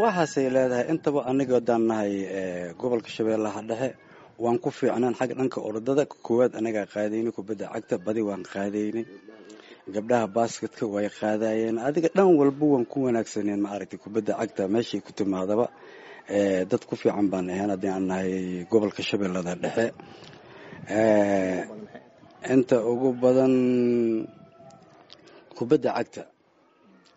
waxaasay 0.01 0.47
leedahay. 0.55 0.85
Intaba 0.93 1.21
aniga 1.31 1.55
hadaan 1.61 1.85
nahay 1.91 2.13
gobolka 2.81 3.09
shabeellaha 3.17 3.61
dhexe 3.71 3.89
waan 4.43 4.59
ku 4.65 4.69
fiicnaan 4.79 5.15
xagga 5.19 5.35
dhanka 5.39 5.59
orodada 5.69 6.03
koowaad 6.27 6.53
anagaa 6.61 6.87
qaadaynay 6.95 7.33
kubadda 7.39 7.67
cagta 7.75 7.95
badi 8.07 8.23
waan 8.29 8.43
qaadaynay 8.53 9.05
gabdhaha 9.95 10.27
basketka 10.37 10.85
way 10.95 11.07
qaadayeen. 11.21 11.77
Adiga 11.87 12.09
dhan 12.17 12.29
walba 12.41 12.65
waan 12.73 12.85
ku 12.93 12.97
wanaagsaneen 13.07 13.61
ma 13.65 13.69
aragtay 13.75 13.99
kubadda 14.05 14.33
cagta 14.41 14.63
meeshay 14.75 15.01
ku 15.07 15.11
timaadaba 15.19 15.67
dad 16.71 16.83
ku 16.89 16.95
fiican 17.01 17.27
baan 17.33 17.47
ahayn 17.53 17.71
haddii 17.75 17.93
aan 17.95 18.05
nahay 18.11 18.31
gobolka 18.71 19.03
shabeellada 19.09 19.53
dhexe. 19.63 19.87
Inta 22.55 22.77
ugu 22.93 23.09
badan 23.23 23.55
kubadda 25.57 25.91
cagta 25.99 26.23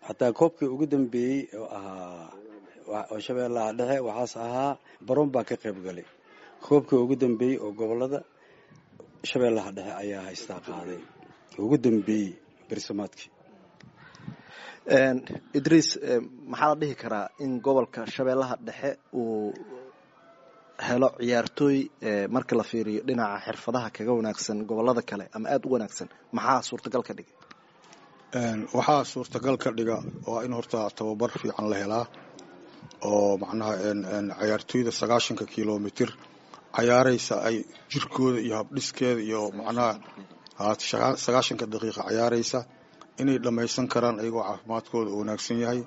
xataa 0.06 0.32
koobkii 0.38 0.68
ugu 0.74 0.84
dambeeyey 0.92 1.40
oo 1.60 1.66
ahaa 1.78 3.04
oo 3.12 3.18
shabeellaha 3.26 3.70
dhexe 3.78 3.98
waxaas 4.08 4.34
ahaa 4.46 4.72
baroon 5.06 5.30
baa 5.34 5.44
ka 5.48 5.54
qayb 5.62 5.78
galay 5.86 6.06
koobkii 6.64 6.98
ugu 7.04 7.14
dambeeyey 7.22 7.58
oo 7.64 7.70
gobollada 7.80 8.18
shabeellaha 9.30 9.70
dhexe 9.76 9.92
ayaa 10.02 10.22
haystaa 10.28 10.60
qaaday. 10.68 11.00
Ugu 11.62 11.76
dambeeyey 11.86 12.28
bersamaadkii 12.68 13.30
idriis 15.58 15.88
maxaa 16.50 16.68
la 16.72 16.76
dhihi 16.80 16.94
karaa 17.02 17.26
in 17.44 17.52
gobolka 17.66 18.00
shabeellaha 18.14 18.56
dhexe 18.66 18.90
uu 19.20 19.52
helo 20.88 21.08
ciyaartooy 21.20 21.76
marka 22.34 22.54
la 22.60 22.64
fiiriyo 22.70 23.00
dhinaca 23.08 23.38
xirfadaha 23.46 23.88
kaga 23.96 24.12
wanaagsan 24.18 24.58
gobollada 24.68 25.02
kale 25.10 25.24
ama 25.36 25.46
aada 25.54 25.66
u 25.68 25.72
wanaagsan? 25.74 26.08
Maxaa 26.36 26.62
suurtagal 26.68 27.02
ka 27.08 27.12
dhigay? 27.18 27.34
Waxaa 28.76 29.04
suurtagal 29.12 29.56
ka 29.62 29.70
dhiga 29.78 29.96
waa 30.30 30.42
in 30.46 30.52
horta 30.58 30.78
tababar 30.98 31.30
fiican 31.40 31.66
la 31.72 31.76
helaa 31.82 32.06
oo 33.10 33.36
macnaha 33.42 33.72
cayaartooyda 34.40 34.90
sagaashanka 35.00 35.44
kilomitr 35.54 36.08
cayaaraysa 36.76 37.34
ay 37.48 37.56
jirkooda 37.92 38.38
iyo 38.46 38.54
habdhiskeeda 38.60 39.20
iyo 39.28 39.40
macnaha 39.58 39.92
sagaashanka 41.24 41.66
daqiiqa 41.72 42.02
cayaaraysa 42.08 42.60
inay 43.20 43.38
dhammaysan 43.44 43.86
karaan 43.92 44.16
ayagoo 44.22 44.42
caafimaadkooda 44.48 45.10
u 45.10 45.18
wanaagsan 45.20 45.58
yahay 45.64 45.80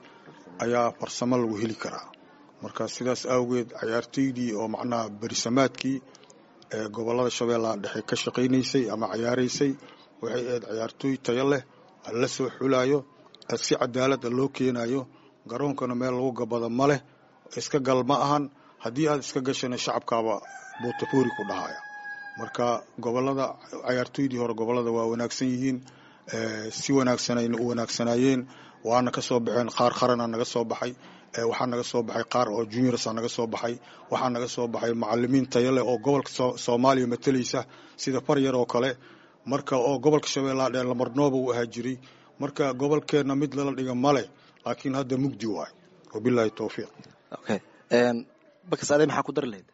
ayaa 0.64 0.92
farsamo 1.00 1.36
lagu 1.42 1.56
heli 1.62 1.76
karaa. 1.84 2.08
Marka 2.62 2.84
sidaas 2.96 3.22
awgeed 3.36 3.70
cayaartoydii 3.80 4.50
oo 4.60 4.68
macnaha 4.76 5.10
berisamaadkii 5.22 5.98
ee 6.76 6.86
gobollada 6.96 7.30
shabeellaha 7.38 7.76
dhexe 7.84 8.02
ka 8.10 8.16
shaqaynaysay 8.24 8.84
ama 8.94 9.06
cayaaraysay 9.14 9.72
waxay 10.22 10.44
ahayd 10.48 10.64
cayaartooy 10.70 11.16
tayo 11.26 11.46
leh 11.52 11.62
la 12.22 12.28
soo 12.36 12.48
xulayo 12.58 13.00
si 13.64 13.74
cadaalada 13.82 14.30
loo 14.38 14.48
keenayo 14.56 15.02
garoonkana 15.50 15.96
meel 16.00 16.14
lagu 16.18 16.32
gabado 16.40 16.68
ma 16.80 16.86
leh 16.92 17.00
iska 17.60 17.80
gal 17.88 18.02
ma 18.10 18.16
ahan 18.26 18.44
haddii 18.84 19.08
aad 19.12 19.20
iska 19.26 19.40
gashana 19.48 19.78
shacabkaaba 19.78 20.36
buutafuuri 20.82 21.30
ku 21.38 21.44
dhahaya. 21.50 21.80
Marka 22.40 22.68
gobollada 23.00 23.46
cayaartooydii 23.88 24.38
hore 24.42 24.54
gobollada 24.60 24.92
waa 24.98 25.06
wanaagsan 25.12 25.48
yihiin 25.54 25.78
si 26.80 26.90
wanaagsanayna 26.94 27.58
u 27.62 27.68
wanaagsanaayeen 27.70 28.42
waana 28.84 29.12
ka 29.12 29.22
soo 29.22 29.40
baxeen 29.40 29.70
qaar 29.78 29.94
qarana 30.00 30.26
naga 30.28 30.46
soo 30.54 30.64
baxay 30.72 30.94
waxaa 31.50 31.68
naga 31.72 31.84
soo 31.92 32.04
baxay 32.08 32.24
qaar 32.34 32.48
oo 32.56 32.64
juniorsa 32.72 33.10
naga 33.18 33.30
soo 33.30 33.48
baxay. 33.54 33.76
Waxaa 34.12 34.30
naga 34.36 34.48
soo 34.56 34.68
baxay 34.74 34.94
macalimiin 35.02 35.46
tayo 35.54 35.72
leh 35.76 35.84
oo 35.92 35.98
gobolka 36.06 36.32
soomaaliya 36.66 37.08
matalaysa 37.14 37.60
sida 38.02 38.20
faryar 38.28 38.56
oo 38.56 38.66
kale. 38.66 38.92
Marka 39.52 39.76
oo 39.78 40.00
gobolka 40.04 40.28
shabeellaha 40.34 40.70
dhee 40.74 40.84
lamarnooba 40.84 41.38
uu 41.38 41.52
ahaa 41.54 41.66
jiray. 41.74 41.98
Marka 42.40 42.74
gobolkeenna 42.74 43.36
mid 43.36 43.52
lala 43.58 43.72
dhiga 43.78 43.96
male 43.96 44.24
laakiin 44.66 44.96
hadda 44.96 45.16
mugdi 45.24 45.46
waay. 45.56 45.72
Wabilaahi 46.14 46.52
towfiiq 46.60 46.90
okay 48.70 48.78
bakas 48.78 48.92
ade 48.94 49.06
maxaa 49.10 49.24
ku 49.28 49.32
dari 49.38 49.48
lahayd? 49.52 49.68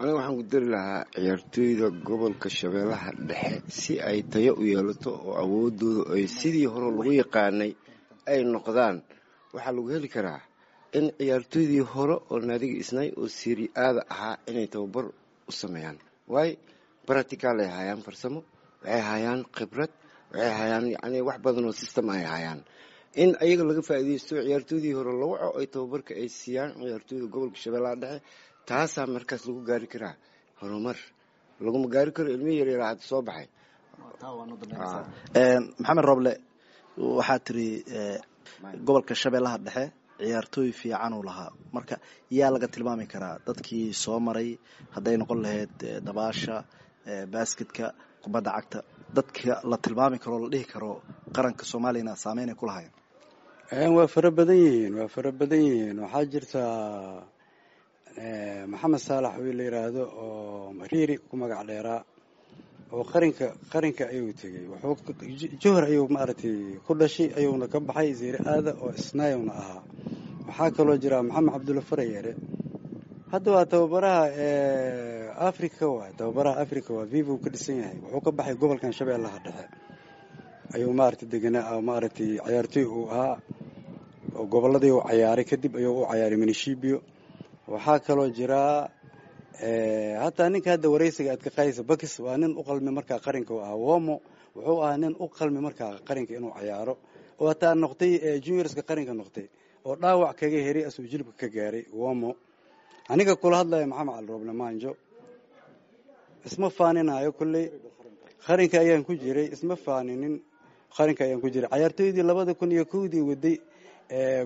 Aniga 0.00 0.16
waxaan 0.18 0.36
ku 0.38 0.42
dari 0.52 0.66
lahaa 0.74 1.02
ciyaartooyda 1.14 1.86
gobolka 2.06 2.48
shabeellaha 2.58 3.10
dhexe 3.28 3.62
si 3.80 3.92
ay 4.08 4.18
tayo 4.32 4.52
u 4.60 4.64
yeelato 4.70 5.10
oo 5.28 5.34
awoodooda 5.42 6.02
ay 6.16 6.24
sidii 6.38 6.66
hore 6.72 6.88
lagu 6.96 7.12
yaqaanay 7.22 7.72
ay 8.30 8.40
noqdaan. 8.54 8.96
Waxaa 9.54 9.72
lagu 9.76 9.88
heli 9.94 10.08
karaa 10.14 10.40
in 10.98 11.06
ciyaartooydii 11.18 11.84
hore 11.92 12.16
oo 12.30 12.38
naadiga 12.48 12.76
isnay 12.82 13.08
oo 13.20 13.28
siri 13.38 13.66
aada 13.84 14.02
ahaa 14.14 14.36
inay 14.50 14.66
tababar 14.72 15.06
u 15.48 15.52
sameeyaan. 15.60 15.98
Waayo 16.32 16.54
baratical 17.06 17.56
ay 17.64 17.68
hayaan 17.76 18.00
farsamo 18.06 18.40
waxay 18.84 19.02
hayaan 19.10 19.40
khibrad 19.56 19.92
waxay 20.32 20.52
hayaan 20.60 20.84
yani 20.94 21.18
wax 21.28 21.38
badan 21.44 21.64
oo 21.68 21.74
system 21.82 22.06
ay 22.14 22.24
hayaan 22.32 22.60
in 23.22 23.30
ayaga 23.44 23.64
laga 23.68 23.82
faa'iidaysto 23.88 24.34
ciyaartooydii 24.46 24.92
hore 24.98 25.12
la 25.20 25.26
waco 25.32 25.48
ay 25.60 25.66
tababarka 25.74 26.12
ay 26.22 26.28
siiyaan 26.38 26.70
ciyaartooyda 26.80 27.26
gobolka 27.34 27.58
shabeellaha 27.64 27.96
dhexe 28.02 28.20
taasaa 28.68 29.06
markaas 29.14 29.42
lagu 29.48 29.60
gaari 29.68 29.86
karaa. 29.92 30.14
Horumar 30.60 30.96
laguma 31.64 31.88
gaari 31.94 32.12
karo 32.16 32.28
ilmihi 32.34 32.56
yaryar 32.60 32.82
hadda 32.88 33.02
soo 33.10 33.22
baxay. 33.28 33.48
Maxamed 35.78 36.04
roble 36.10 36.32
waxaa 37.18 37.38
tiri 37.46 37.68
gobolka 38.86 39.14
shabeellaha 39.22 39.58
dhexe 39.66 39.84
ciyaartooy 40.20 40.70
fiican 40.80 41.12
uu 41.18 41.22
lahaa. 41.28 41.50
Marka 41.74 41.94
yaa 42.38 42.50
laga 42.54 42.68
tilmaami 42.74 43.06
karaa 43.12 43.36
dadkii 43.46 43.86
soo 44.02 44.18
maray 44.26 44.50
hadday 44.94 45.16
noqon 45.20 45.38
lahayd 45.44 45.74
dabaasha 46.06 46.56
basketka 47.32 47.86
kubadda 48.22 48.50
cagta 48.56 48.78
dadka 49.16 49.52
la 49.70 49.76
tilmaami 49.84 50.18
karo 50.22 50.34
o 50.36 50.40
la 50.44 50.48
dhihi 50.52 50.64
karo 50.72 50.90
qaranka 51.36 51.64
soomaaliyana 51.70 52.14
saameynay 52.24 52.54
ku 52.60 52.66
lahayen 52.70 52.92
waa 53.96 54.06
fara 54.14 54.30
badan 54.38 54.56
yihiin 54.64 54.94
waa 54.98 55.08
fara 55.14 55.30
badan 55.40 55.60
yihiin. 55.66 55.98
Waxaa 56.04 56.24
jirta 56.32 56.62
maxamed 58.72 58.98
saalax 59.06 59.34
wiil 59.42 59.56
la 59.58 59.64
yiraahdo 59.68 60.02
oo 60.24 60.72
mariiri 60.78 61.14
ku 61.28 61.34
magac 61.40 61.62
dheeraa 61.68 62.02
oo 62.92 63.04
qarinka 63.12 63.46
qarinka 63.72 64.04
ayuu 64.12 64.32
tegey. 64.40 64.64
Wuxuu 64.70 65.14
johor 65.62 65.84
ayuu 65.90 66.06
maaragtay 66.14 66.56
ku 66.86 66.92
dhashay 67.00 67.28
ayuuna 67.38 67.66
ka 67.72 67.78
baxay 67.88 68.10
zeere 68.20 68.38
aada 68.52 68.72
oo 68.82 68.90
isnaayowna 69.00 69.52
ahaa. 69.62 69.82
Waxaa 70.48 70.70
kaloo 70.76 70.96
jira 71.02 71.22
maxamed 71.22 71.52
cabdulla 71.54 71.82
farayeere 71.90 72.32
hadda 73.32 73.50
waa 73.54 73.64
tababaraha 73.72 74.24
africa 75.48 75.82
waay 75.96 76.12
tababaraha 76.18 76.60
africa 76.64 76.90
waa 76.96 77.04
vivo 77.12 77.38
ka 77.38 77.50
dhisan 77.50 77.76
yahay. 77.82 77.96
Wuxuu 78.02 78.20
ka 78.24 78.30
baxay 78.38 78.54
gobolkan 78.60 78.92
shabeellaha 78.98 79.38
dhexe. 79.44 79.64
Ayuu 80.74 80.92
maaragtay 80.98 81.28
deganaa 81.32 81.80
maaragtay 81.88 82.30
cayaartooy 82.44 82.84
uu 82.96 83.06
ahaa 83.10 83.36
oo 84.38 84.44
goboladii 84.52 84.90
uu 84.96 85.02
cayaaray 85.08 85.44
kadib 85.50 85.72
ayuu 85.76 86.02
u 86.02 86.06
cayaaray 86.10 86.36
minishibio 86.42 86.98
waxaa 87.72 87.98
kaloo 88.06 88.28
jiraa 88.38 88.88
hataa 90.22 90.48
ninka 90.52 90.70
hadda 90.74 90.88
waraysiga 90.94 91.30
aad 91.34 91.42
ka 91.46 91.50
qaadaysa 91.56 91.82
bakis 91.90 92.18
waa 92.24 92.36
nin 92.40 92.52
u 92.58 92.62
qalmi 92.68 92.90
markaa 92.98 93.18
qarinka 93.26 93.52
u 93.54 93.60
ahaa. 93.64 93.74
Womo 93.86 94.14
wuxuu 94.56 94.82
ahaa 94.84 94.96
nin 95.02 95.14
u 95.18 95.26
qalmi 95.28 95.60
markaa 95.66 95.92
qarinka 96.08 96.32
inuu 96.38 96.52
cayaaro 96.58 96.94
oo 97.40 97.46
hataa 97.52 97.74
noqtay 97.82 98.12
juniorska 98.44 98.82
qarinka 98.88 99.12
noqtay 99.20 99.46
oo 99.86 99.94
dhaawac 100.02 100.34
kaga 100.40 100.58
heray 100.66 100.84
asuu 100.88 101.04
jilibka 101.10 101.34
ka 101.40 101.48
gaaray. 101.56 101.84
Womo 102.00 102.30
aniga 103.12 103.34
kula 103.42 103.56
hadlaya 103.60 103.86
maxamed 103.92 104.14
cali 104.16 104.26
roble 104.32 104.52
maanjo 104.60 104.90
isma 106.48 106.68
faaninayo 106.78 107.30
kulley 107.38 107.64
qarinka 108.46 108.76
ayaan 108.84 109.02
ku 109.08 109.12
jiray 109.22 109.46
isma 109.54 109.74
faaninin 109.84 110.34
qarinka 110.96 111.22
ayaan 111.26 111.40
ku 111.44 111.48
jiray. 111.54 111.68
Cayaartooydii 111.72 112.24
labada 112.30 112.52
kun 112.58 112.70
iyo 112.74 112.84
kowdii 112.92 113.22
waday 113.30 113.56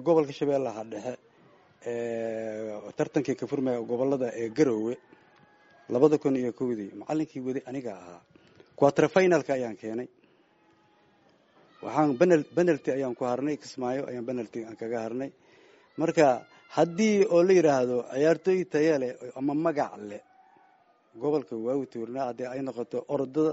gobolka 0.07 0.33
shabeellaha 0.39 0.83
dhexe 0.93 1.13
tartankii 2.99 3.37
ka 3.41 3.47
furmaya 3.51 3.79
gobollada 3.91 4.29
ee 4.41 4.49
garowe 4.59 4.95
labada 5.95 6.17
kun 6.23 6.35
iyo 6.41 6.53
kowdii. 6.61 6.91
Macalinkii 7.01 7.41
waday 7.47 7.63
aniga 7.71 7.93
ahaa. 8.01 8.21
Finalka 9.15 9.53
ayaan 9.59 9.77
keenay. 9.81 10.09
Waxaan 11.85 12.11
benalty 12.57 12.91
ayaan 12.97 13.15
ku 13.19 13.25
harnay 13.31 13.57
kismaayo 13.63 14.03
ayaan 14.11 14.25
benalty 14.31 14.61
aan 14.69 14.77
kaga 14.81 14.99
harnay. 15.05 15.31
Marka 16.01 16.27
haddii 16.77 17.17
oo 17.35 17.41
la 17.47 17.53
yidhaahdo 17.59 17.97
ciyaartooy 18.13 18.61
taya 18.73 18.95
leh 19.03 19.13
ama 19.39 19.53
magac 19.65 19.93
leh 20.11 20.23
gobolka 21.21 21.55
waagu 21.67 21.85
tuurnaa 21.93 22.27
haddii 22.29 22.47
ay 22.53 22.61
noqoto 22.67 22.99
ordada 23.15 23.53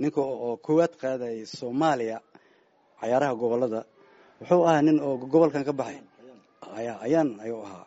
ninka 0.00 0.20
oo 0.44 0.50
koowaad 0.64 0.92
qaadayay 1.02 1.40
soomaaliya 1.58 2.18
cayaaraha 3.00 3.34
gobollada 3.40 3.80
wuxuu 4.40 4.62
ahaa 4.68 4.82
nin 4.86 4.98
oo 5.06 5.14
gobolkan 5.32 5.64
ka 5.68 5.72
baxay. 5.80 6.00
Ayaan 7.04 7.30
ayuu 7.44 7.62
ahaa. 7.66 7.86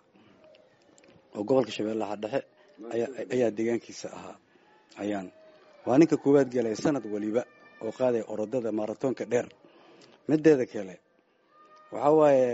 Oo 1.36 1.44
gobolka 1.48 1.72
shabeellaha 1.76 2.16
dhexe 2.24 2.40
ayaa 3.34 3.50
deegaankiisa 3.58 4.08
ahaa. 4.18 4.36
Ayaan. 5.02 5.28
Waa 5.86 5.98
ninka 6.00 6.18
koowaad 6.24 6.50
gelay 6.54 6.76
sanad 6.84 7.06
waliba 7.14 7.42
oo 7.84 7.92
qaadaya 7.98 8.24
orodada 8.32 8.70
maratoonka 8.80 9.24
dheer. 9.32 9.48
Mideeda 10.28 10.66
kale 10.74 10.96
waxaa 11.92 12.12
waaye 12.20 12.50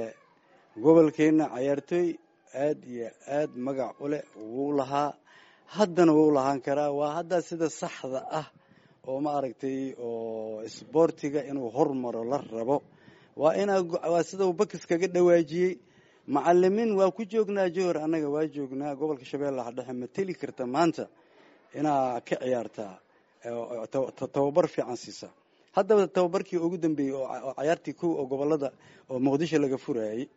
gobolkeenna 0.77 1.49
cayaartooy 1.49 2.07
aad 2.53 2.79
iyo 2.85 3.09
aad 3.27 3.51
magac 3.57 3.95
u 4.01 4.07
leh 4.07 4.23
wuu 4.37 4.71
lahaa. 4.77 5.13
Haddana 5.65 6.13
wuu 6.13 6.31
lahaan 6.31 6.61
karaa. 6.61 6.91
Waa 6.91 7.13
hadda 7.17 7.41
sida 7.41 7.69
saxda 7.69 8.21
ah 8.31 8.47
oo 9.07 9.19
ma 9.21 9.31
aragtay 9.37 9.93
oo 9.97 10.61
isboortiga 10.63 11.41
inuu 11.49 11.69
hormaro 11.71 12.23
la 12.23 12.37
rabo. 12.37 12.83
Waa 13.35 13.53
inaa 13.61 13.81
waa 14.13 14.23
sida 14.23 14.45
uu 14.45 14.53
bakis 14.53 14.85
kaga 14.85 15.07
dhawaajiyey. 15.07 15.77
Macalimiin 16.27 16.91
waa 16.99 17.11
ku 17.11 17.25
joognaa 17.25 17.69
johor 17.69 17.97
annaga 17.97 18.29
waa 18.29 18.45
joognaa. 18.47 18.95
Gobolka 18.95 19.25
shabeellaha 19.25 19.71
dhexe 19.71 19.93
ma 19.93 20.07
teli 20.07 20.33
karta 20.33 20.65
maanta 20.65 21.07
inaa 21.73 22.21
ka 22.21 22.35
ciyaartaa 22.41 22.93
tababar 24.33 24.67
fiican 24.67 24.95
siisa. 24.97 25.29
Haddaba 25.75 26.07
tababarkii 26.07 26.57
ugu 26.57 26.77
dambeeyey 26.77 27.13
oo 27.13 27.53
cayaartii 27.57 27.93
kow 27.93 28.11
oo 28.19 28.25
gobollada 28.25 28.69
oo 29.09 29.19
muqdisho 29.19 29.57
laga 29.63 29.77
furayay 29.77 30.27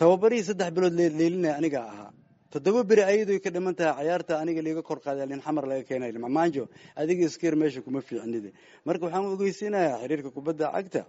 tababarihii 0.00 0.44
saddex 0.48 0.70
bilood 0.76 0.94
leelinaya 1.00 1.54
anigaa 1.60 1.86
ahaa 1.92 2.10
toddoba 2.52 2.80
beri 2.90 3.02
ayadoo 3.10 3.38
ka 3.44 3.50
dhiman 3.54 3.74
tahay 3.78 3.94
cayaarta 3.98 4.32
aniga 4.42 4.62
liiga 4.66 4.82
kor 4.88 4.98
qaaday 5.06 5.26
lin 5.30 5.40
xamar 5.46 5.64
laga 5.70 5.84
keenay. 5.88 6.12
Mamanjo 6.26 6.64
adiga 7.00 7.24
iskeer 7.28 7.54
meesha 7.60 7.80
kuma 7.86 8.00
fiicnide 8.08 8.50
marka 8.86 9.02
waxaan 9.06 9.26
ogeysiinayaa 9.34 9.96
xiriirka 10.02 10.30
kubadda 10.36 10.66
cagta 10.76 11.02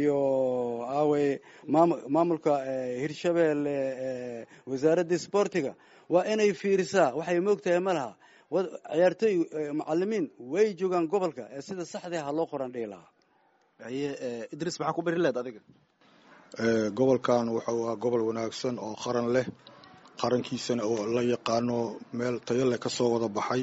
iyo 0.00 0.18
aawey 0.98 1.28
maamulka 2.14 2.52
hirshabeelle 3.02 3.76
wasaaradda 4.70 5.16
sboortiga 5.24 5.72
waa 6.12 6.24
inay 6.32 6.50
fiirisaa. 6.60 7.08
Waxay 7.18 7.38
moogtahay 7.46 7.80
ma 7.86 7.92
laha. 7.98 8.12
Ciyaartooy 8.92 9.34
macalimiin 9.80 10.26
way 10.52 10.66
joogaan 10.80 11.06
gobolka 11.12 11.42
ee 11.56 11.62
sida 11.68 11.84
saxdee 11.92 12.22
ha 12.26 12.30
loo 12.38 12.46
qoran 12.52 12.70
dhihi 12.74 12.86
lahaa 12.92 13.10
idris 14.54 14.76
maxaa 14.80 14.94
ku 14.96 15.02
beri 15.06 15.18
leed 15.24 15.36
adiga 15.42 15.60
gobolkan 16.96 17.48
wuxuu 17.50 17.84
ahaa 17.86 17.96
gobol 18.02 18.22
wanaagsan 18.28 18.78
oo 18.78 18.94
qaran 19.04 19.28
leh 19.34 19.46
qarankiisana 20.20 20.82
oo 20.84 21.04
la 21.14 21.22
yaqaano 21.22 21.76
meel 22.18 22.36
tayo 22.46 22.64
leh 22.70 22.78
ka 22.78 22.88
soo 22.88 23.08
wada 23.14 23.28
baxay. 23.28 23.62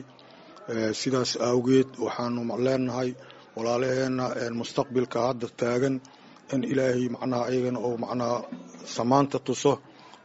Sidaas 1.00 1.32
awgeed 1.50 1.90
waxaanu 2.06 2.42
leenahay 2.66 3.10
walaalaheena 3.56 4.26
mustaqbilka 4.60 5.20
hadda 5.28 5.48
taagan 5.60 5.96
in 6.54 6.62
ilaahay 6.72 7.08
macnaha 7.14 7.44
ayagana 7.50 7.80
oo 7.88 7.96
macnaha 8.04 8.38
samaanta 8.96 9.38
tuso. 9.48 9.74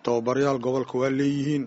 Tababarayaal 0.04 0.58
gobolka 0.64 0.94
waa 1.00 1.10
leeyihiin 1.18 1.64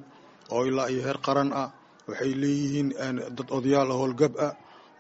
oo 0.54 0.64
ilaa 0.70 0.90
iyo 0.94 1.02
heer 1.08 1.20
qaran 1.26 1.50
ah. 1.62 1.70
Waxay 2.10 2.34
leeyihiin 2.42 2.90
dad 3.38 3.48
odayaal 3.58 3.90
ah 3.94 3.98
howlgab 4.02 4.34
ah. 4.48 4.54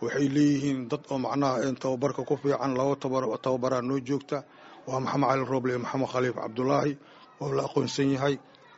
Waxay 0.04 0.28
leeyihiin 0.36 0.80
dad 0.92 1.04
oo 1.12 1.18
macnaha 1.26 1.62
tababarka 1.84 2.22
ku 2.30 2.36
fiican 2.42 2.74
laba 2.80 2.96
tababaraa 3.44 3.82
noo 3.88 4.00
joogta 4.08 4.38
waa 4.88 5.00
maxamed 5.06 5.28
cali 5.30 5.44
rooble 5.52 5.70
iyo 5.74 5.80
maxamed 5.86 6.08
khaliif 6.14 6.36
cabdulaahi 6.44 6.94
oo 7.44 7.50
la 7.58 7.64
aqoonsan 7.68 8.10
yahay 8.16 8.36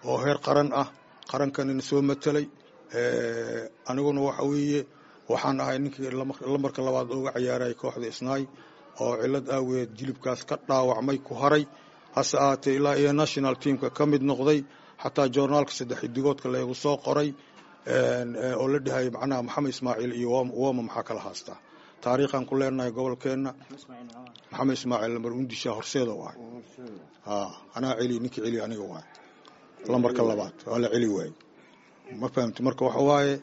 oo 0.09 0.17
heer 0.23 0.37
qaran 0.45 0.69
ah. 0.81 0.87
Qarankanina 1.31 1.81
soo 1.89 2.01
matelay 2.09 2.45
aniguna 3.89 4.21
waxa 4.27 4.43
weeye 4.51 4.81
waxaan 5.31 5.59
ahay 5.63 5.77
ninkii 5.83 6.09
lambarka 6.53 6.79
labaad 6.87 7.09
uga 7.17 7.31
ciyaaray 7.37 7.73
kooxda 7.81 8.07
isnaay 8.13 8.43
oo 9.03 9.13
cilad 9.21 9.45
aageed 9.55 9.89
jilibkaas 9.97 10.41
ka 10.49 10.55
dhaawacmay 10.67 11.17
ku 11.27 11.33
haray. 11.41 11.63
Hase 12.15 12.35
ahaatee 12.43 12.75
ilaa 12.79 12.95
iyo 13.01 13.11
national 13.21 13.55
teamka 13.63 13.87
ka 13.97 14.03
mid 14.11 14.21
noqday 14.29 14.59
xataa 15.03 15.27
joornaalka 15.35 15.71
saddex 15.77 15.97
xidigoodka 16.03 16.47
leegu 16.53 16.75
soo 16.83 16.97
qoray 17.05 17.29
oo 18.61 18.67
la 18.73 18.79
dhahay 18.85 19.07
macnaha 19.15 19.41
maxamed 19.47 19.69
ismaaciil 19.75 20.11
iyo 20.19 20.29
woma 20.61 20.81
maxaa 20.87 21.03
kala 21.07 21.21
haastaa 21.25 21.57
taariikhaan 22.05 22.45
ku 22.49 22.53
leenahay 22.59 22.91
gobolkeenna. 22.97 23.51
Maxamed 24.51 24.73
ismaaciil 24.77 25.13
lambar 25.15 25.31
undisha 25.39 25.69
horseeda 25.77 26.13
waay. 26.21 26.35
Anaa 27.75 27.93
celi 27.99 28.15
ninkii 28.23 28.41
celi 28.45 28.57
aniga 28.65 28.85
waay. 28.91 29.05
Lambarka 29.91 30.21
labaad 30.29 30.55
waa 30.69 30.79
la 30.83 30.87
celi 30.93 31.07
waay 31.17 31.31
ma 32.21 32.27
fahamti 32.33 32.59
marka 32.67 32.83
waxa 32.87 33.01
waaye 33.09 33.33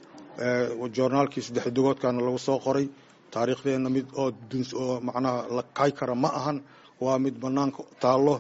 joornaalkii 0.97 1.43
saddex 1.47 1.65
xidigoodkana 1.67 2.21
lagu 2.27 2.39
soo 2.47 2.59
qoray 2.65 2.87
taariikhdeena 3.35 3.89
mid 3.97 4.07
oo 4.21 4.29
duns 4.51 4.71
oo 4.83 4.95
macnaha 5.07 5.39
la 5.57 5.63
kay 5.79 5.91
kara 5.99 6.15
ma 6.23 6.29
ahan 6.39 6.59
waa 7.05 7.19
mid 7.25 7.35
banaanka 7.43 7.83
taallo. 8.03 8.35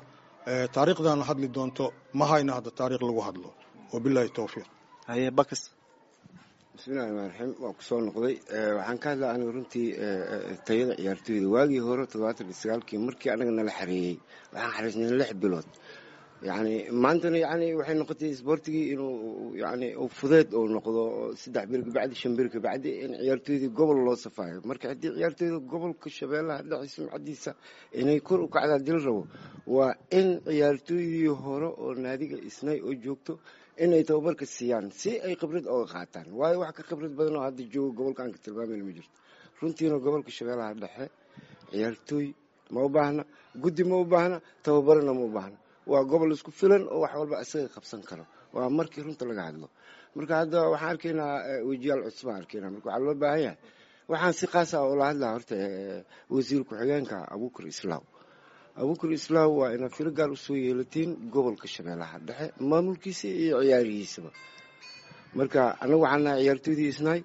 Taariikhdaana 0.74 1.24
hadli 1.30 1.48
doonto 1.56 1.84
ma 2.18 2.24
hayna 2.30 2.52
hadda 2.56 2.70
taariikh 2.78 3.02
lagu 3.08 3.20
hadlo. 3.28 3.48
Wabilaahi 3.92 4.30
towfiiq 4.38 4.66
haye 5.08 5.30
bakas 5.38 5.60
bismillahi 6.74 7.08
raxmaan 7.10 7.28
raxiim 7.30 7.52
waa 7.62 7.72
ku 7.78 7.82
soo 7.88 8.00
noqday. 8.06 8.34
Waxaan 8.78 8.98
ka 9.02 9.08
hadlaa 9.12 9.32
aniga 9.34 9.52
runtii 9.56 9.88
tayada 10.66 10.94
ciyaartooyda. 11.00 11.48
Waagii 11.54 11.82
hore 11.88 12.04
toddobaatan 12.10 12.46
iyo 12.50 12.56
sagaalkii 12.62 12.98
markii 13.06 13.30
anaga 13.34 13.50
nala 13.58 13.72
xareeyey 13.78 14.14
waxaan 14.52 14.72
xariisnay 14.76 15.10
lix 15.20 15.30
bilood. 15.42 15.68
Yani 16.48 16.74
maantana 17.04 17.38
yani 17.46 17.66
waxay 17.80 17.96
noqotay 18.00 18.30
isboortigii 18.36 18.86
inuu 18.94 19.12
yani 19.64 19.86
fudeed 20.18 20.48
uu 20.58 20.66
noqdo 20.76 21.02
saddex 21.42 21.64
bir 21.72 21.80
kabacdi 21.86 22.14
shan 22.20 22.32
bir 22.38 22.48
kabacdi 22.54 22.90
in 23.04 23.10
ciyaartooydii 23.22 23.70
gobol 23.78 23.98
loo 24.06 24.16
safaayo. 24.24 24.58
Marka 24.70 24.86
haddii 24.92 25.10
ciyaartooyda 25.16 25.58
gobolka 25.72 26.08
shabeellaha 26.18 26.62
dhexi 26.70 26.88
sumcadiisa 26.96 27.50
inay 28.00 28.18
kor 28.28 28.40
u 28.46 28.48
kacdaa 28.54 28.78
dil 28.86 28.98
rabo 29.06 29.22
waa 29.76 29.92
in 30.18 30.28
ciyaartooydii 30.48 31.28
hore 31.44 31.68
oo 31.82 31.90
naadiga 32.04 32.36
isnay 32.50 32.78
oo 32.88 32.94
joogto 33.04 33.32
inay 33.84 34.02
tababarka 34.08 34.44
siiyaan 34.54 34.86
si 35.00 35.10
ay 35.26 35.34
khibrad 35.40 35.66
oga 35.74 35.86
qaataan. 35.94 36.26
Waayo 36.38 36.56
wax 36.62 36.72
ka 36.78 36.82
khibrad 36.88 37.12
badan 37.18 37.36
oo 37.38 37.44
hadda 37.46 37.62
joogo 37.72 37.92
gobolka 37.98 38.20
aan 38.22 38.32
ka 38.34 38.38
tilmaamayn 38.44 38.82
ma 38.86 38.92
jirto. 38.96 39.16
Runtiina 39.60 39.96
gobolka 40.04 40.30
shabeellaha 40.36 40.74
dhexe 40.82 41.04
ciyaartooy 41.70 42.26
ma 42.74 42.80
u 42.84 42.88
baahna 42.94 43.22
guddi 43.62 43.82
ma 43.90 43.96
u 44.02 44.04
baahna 44.12 44.36
tababarana 44.64 45.12
ma 45.18 45.24
u 45.24 45.30
baahna. 45.36 45.56
Waa 45.90 46.04
gobol 46.10 46.32
isku 46.36 46.50
filan 46.60 46.82
oo 46.92 47.00
wax 47.04 47.12
walba 47.20 47.36
isaga 47.44 47.68
qabsan 47.74 48.02
karo. 48.08 48.24
Waa 48.54 48.68
markii 48.78 49.02
runta 49.06 49.24
laga 49.30 49.42
hadlo. 49.48 49.68
Marka 50.16 50.34
hadda 50.40 50.58
waxaan 50.72 50.90
arkaynaa 50.94 51.34
wejiyaal 51.68 52.02
cusub 52.06 52.28
aan 52.30 52.38
arkaynaa. 52.42 52.70
Marka 52.74 52.86
waxaa 52.90 53.04
loo 53.06 53.14
baahan 53.22 53.42
yahay. 53.46 53.58
Waxaan 54.10 54.32
si 54.38 54.46
qaas 54.52 54.70
ah 54.76 54.82
oola 54.88 55.04
hadlaa 55.10 55.32
horta 55.34 55.54
wasiir 56.34 56.62
ku-xigeenka 56.68 57.16
abuukar 57.34 57.64
islaaw 57.72 58.02
abuukar 58.76 59.10
islaaw 59.12 59.50
waa 59.60 59.74
inaad 59.76 59.92
firo 59.96 60.10
gaar 60.18 60.30
u 60.30 60.36
soo 60.36 60.54
yeelatiin 60.56 61.10
gobolka 61.32 61.66
shabeellaha 61.74 62.18
dhexe 62.26 62.46
maamulkiisa 62.70 63.28
iyo 63.28 63.56
ciyaarihiisaba. 63.64 64.30
Marka 65.36 65.60
anagu 65.82 66.02
waxaan 66.04 66.22
nahay 66.24 66.42
ciyaartooydii 66.44 66.88
isnaay 66.94 67.20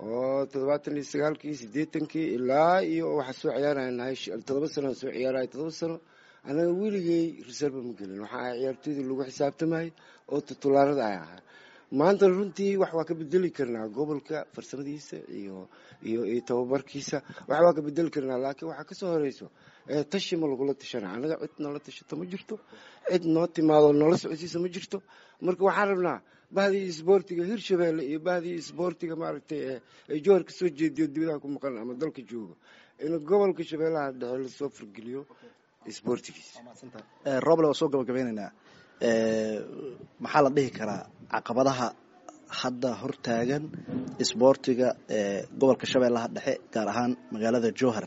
oo 0.00 0.46
toddobaatan 0.50 0.94
iyo 0.98 1.04
sagaalkii 1.12 1.54
siddeetankii 1.60 2.26
ilaa 2.36 2.80
iyo 2.92 3.06
waxaa 3.18 3.38
soo 3.40 3.50
ciyaaraya 3.58 3.90
nahay 3.98 4.14
todoba 4.46 4.68
sano 4.74 4.88
soo 5.00 5.10
ciyaaraya 5.16 5.46
todoba 5.52 5.70
sano 5.80 5.96
anaga 6.48 6.70
weligay 6.80 7.24
reserve 7.48 7.78
ma 7.86 7.92
gelin. 7.98 8.20
Waxaa 8.24 8.40
ahay 8.42 8.58
ciyaartooydii 8.60 9.04
lagu 9.08 9.22
xisaabtamayay 9.28 9.88
oo 10.32 10.40
tutulaarada 10.48 11.04
ay 11.10 11.16
ahaa 11.24 11.40
maanta 11.98 12.24
runtii 12.36 12.76
wax 12.82 12.92
waa 12.98 13.04
ka 13.08 13.14
bedeli 13.20 13.48
karnaa 13.56 13.86
gobolka 13.96 14.36
farsamadiisa 14.54 15.16
iyo 15.40 15.56
iyo 16.08 16.20
iyo 16.32 16.40
tababarkiisa. 16.48 17.16
Wax 17.48 17.60
waa 17.64 17.74
ka 17.76 17.80
bedeli 17.86 18.10
karnaa 18.14 18.38
laakiin 18.44 18.68
waxaa 18.70 18.84
ka 18.90 18.94
soo 19.00 19.10
horeyso 19.14 19.46
tashi 20.12 20.34
ma 20.40 20.46
lagula 20.50 20.72
tashana 20.80 21.06
anaga 21.16 21.34
cid 21.42 21.54
noola 21.64 21.78
tashato 21.86 22.12
ma 22.20 22.24
jirto. 22.32 22.54
Cid 23.10 23.24
noo 23.34 23.46
timaado 23.54 23.88
noola 24.00 24.16
socodsiisa 24.22 24.58
ma 24.64 24.68
jirto. 24.74 24.98
Marka 25.46 25.62
waxaan 25.68 25.88
rabnaa 25.92 26.18
bahdii 26.56 26.84
isboortiga 26.92 27.42
hirshabeelle 27.50 28.02
iyo 28.10 28.18
bahdii 28.28 28.54
isboortiga 28.62 29.14
maaragtay 29.22 29.60
joor 30.24 30.40
ka 30.46 30.52
soo 30.58 30.68
jeediyo 30.78 31.06
dibadaha 31.14 31.38
ku 31.42 31.48
maqan 31.54 31.74
ama 31.82 31.92
dalka 32.02 32.20
joogo 32.30 32.54
in 33.04 33.12
gobolka 33.28 33.62
shabeellaha 33.70 34.08
dhexe 34.20 34.38
la 34.44 34.48
soo 34.58 34.68
fargeliyo 34.76 35.22
roble 37.46 37.66
waa 37.68 37.74
soo 37.80 37.88
gabagabeyneynaa 37.92 38.50
maxaa 40.22 40.42
la 40.46 40.50
dhihi 40.56 40.70
karaa 40.78 41.02
caqabadaha 41.32 41.88
hadda 42.60 42.90
hortaagan 43.02 43.64
isboortiga 44.22 44.88
gobolka 45.60 45.86
shabeellaha 45.92 46.28
dhexe 46.36 46.54
gaar 46.74 46.88
ahaan 46.92 47.12
magaalada 47.32 47.70
jowhar 47.80 48.06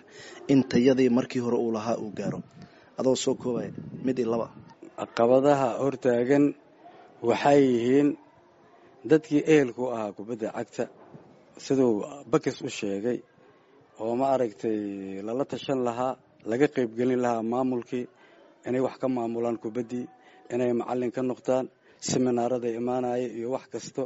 in 0.52 0.60
tayadii 0.72 1.10
markii 1.18 1.42
hore 1.46 1.58
uu 1.66 1.72
lahaa 1.78 1.98
uu 2.04 2.12
gaaro. 2.20 2.40
Adoo 3.00 3.16
soo 3.24 3.36
koobaya 3.42 3.72
mid 4.06 4.18
iyo 4.20 4.30
laba. 4.34 4.48
Caqabadaha 5.00 5.68
hortaagan 5.84 6.46
waxay 7.30 7.60
yihiin 7.74 8.10
dadkii 9.10 9.42
ehelku 9.54 9.84
ahaa 9.96 10.12
kubadda 10.18 10.48
cagta. 10.58 10.84
Siduu 11.66 11.92
bakis 12.32 12.58
u 12.62 12.70
sheegay 12.80 13.18
oo 14.04 14.14
ma 14.20 14.26
aragtay 14.36 14.78
lala 15.28 15.44
tashan 15.52 15.80
lahaa 15.88 16.14
laga 16.52 16.68
qaybgelin 16.76 17.20
lahaa 17.26 17.44
maamulkii 17.54 18.06
inay 18.68 18.82
wax 18.86 18.96
ka 19.02 19.08
maamulaan 19.16 19.58
kubaddii 19.64 20.06
inay 20.54 20.72
macallin 20.80 21.12
ka 21.16 21.22
noqdaan 21.30 21.66
seminaarada 22.10 22.68
imaanaya 22.80 23.28
iyo 23.38 23.48
wax 23.56 23.66
kasto 23.74 24.04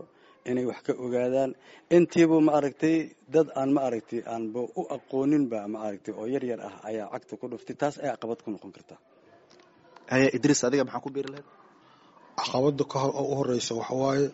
inay 0.49 0.65
wax 0.69 0.79
ka 0.87 0.91
ogaadaan. 1.05 1.51
Intiiba 1.95 2.37
ma 2.47 2.51
aragtay 2.59 2.95
dad 3.33 3.47
aan 3.59 3.69
ma 3.75 3.81
aragtay 3.87 4.21
aanba 4.33 4.59
u 4.79 4.81
aqooninba 4.95 5.59
ma 5.73 5.77
aragtay 5.87 6.13
oo 6.19 6.25
yar 6.33 6.43
yar 6.51 6.59
ah 6.69 6.75
ayaa 6.89 7.07
cagta 7.13 7.33
ku 7.41 7.45
dhuftay. 7.51 7.75
Taas 7.81 7.95
ay 8.03 8.09
caqabad 8.13 8.39
ku 8.43 8.49
noqon 8.53 8.71
kartaa 8.75 8.99
haye 10.11 10.27
idriis 10.37 10.61
adiga 10.67 10.83
maxaa 10.87 11.03
ku 11.05 11.09
biiri 11.15 11.29
lahayd? 11.33 11.47
Caqabada 12.39 12.83
u 13.21 13.35
horeysa 13.39 13.71
waxa 13.79 13.95
waaye 14.03 14.25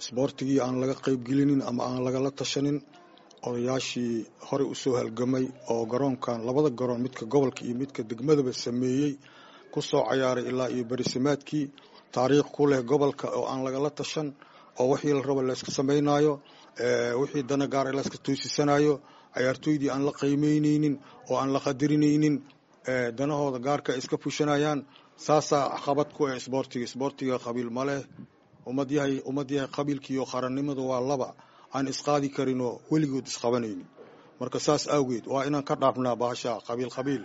isboortigii 0.00 0.58
aan 0.64 0.76
laga 0.82 0.94
qaybgelinin 1.06 1.60
ama 1.68 1.82
aan 1.88 2.00
lagala 2.06 2.30
tashanin 2.40 2.78
odayaashii 3.48 4.14
horey 4.48 4.66
u 4.72 4.74
soo 4.82 4.94
halgamay 5.00 5.44
oo 5.72 5.82
garoonkan 5.92 6.38
labada 6.48 6.70
garoon 6.80 7.00
midka 7.06 7.24
gobolka 7.32 7.60
iyo 7.66 7.74
midka 7.82 8.00
degmadaba 8.10 8.52
sameeyey 8.64 9.12
ku 9.72 9.80
soo 9.88 10.02
cayaaray 10.08 10.44
ilaa 10.50 10.68
iyo 10.74 10.84
berisamaadkii 10.90 11.64
taariikh 12.14 12.48
ku 12.56 12.62
leh 12.70 12.80
gobolka 12.90 13.26
oo 13.38 13.44
aan 13.50 13.60
lagala 13.66 13.90
tashan 13.98 14.28
oo 14.80 14.86
wixii 14.92 15.12
la 15.16 15.22
rabo 15.28 15.42
layska 15.48 15.70
samaynayo 15.78 16.32
wixii 17.20 17.42
dana 17.50 17.66
gaar 17.74 17.86
laska 17.98 18.18
toosisanayo 18.26 18.94
cayaartooydii 19.34 19.90
aan 19.94 20.02
la 20.08 20.12
qiimeyneynin 20.20 20.94
oo 21.30 21.36
aan 21.40 21.50
la 21.54 21.60
qadarinaynin 21.66 22.36
danahooda 23.18 23.58
gaarka 23.66 23.88
ay 23.92 23.98
iska 24.02 24.16
fushanayaan 24.24 24.80
saasaa 25.26 25.64
caqabad 25.74 26.08
ku 26.16 26.20
ah 26.26 26.36
isboortiga. 26.40 26.84
Isboortiga 26.88 27.36
qabiil 27.46 27.70
ma 27.76 27.84
leh 27.88 28.00
ummad 28.70 28.90
yahay 28.96 29.14
ummad 29.30 29.48
yahay 29.56 29.68
qabiilkiiyo 29.76 30.24
qarannimada 30.32 30.82
waa 30.90 31.00
laba 31.10 31.28
aan 31.74 31.86
isqaadi 31.92 32.28
karinoo 32.36 32.72
weligood 32.92 33.26
isqabanaynin 33.32 33.86
marka 34.40 34.58
saas 34.66 34.84
awgeed 34.96 35.24
waa 35.32 35.44
inaan 35.48 35.64
ka 35.68 35.74
dhaafnaa 35.82 36.16
bahasha 36.22 36.50
qabiil 36.68 36.90
qabiil 36.96 37.22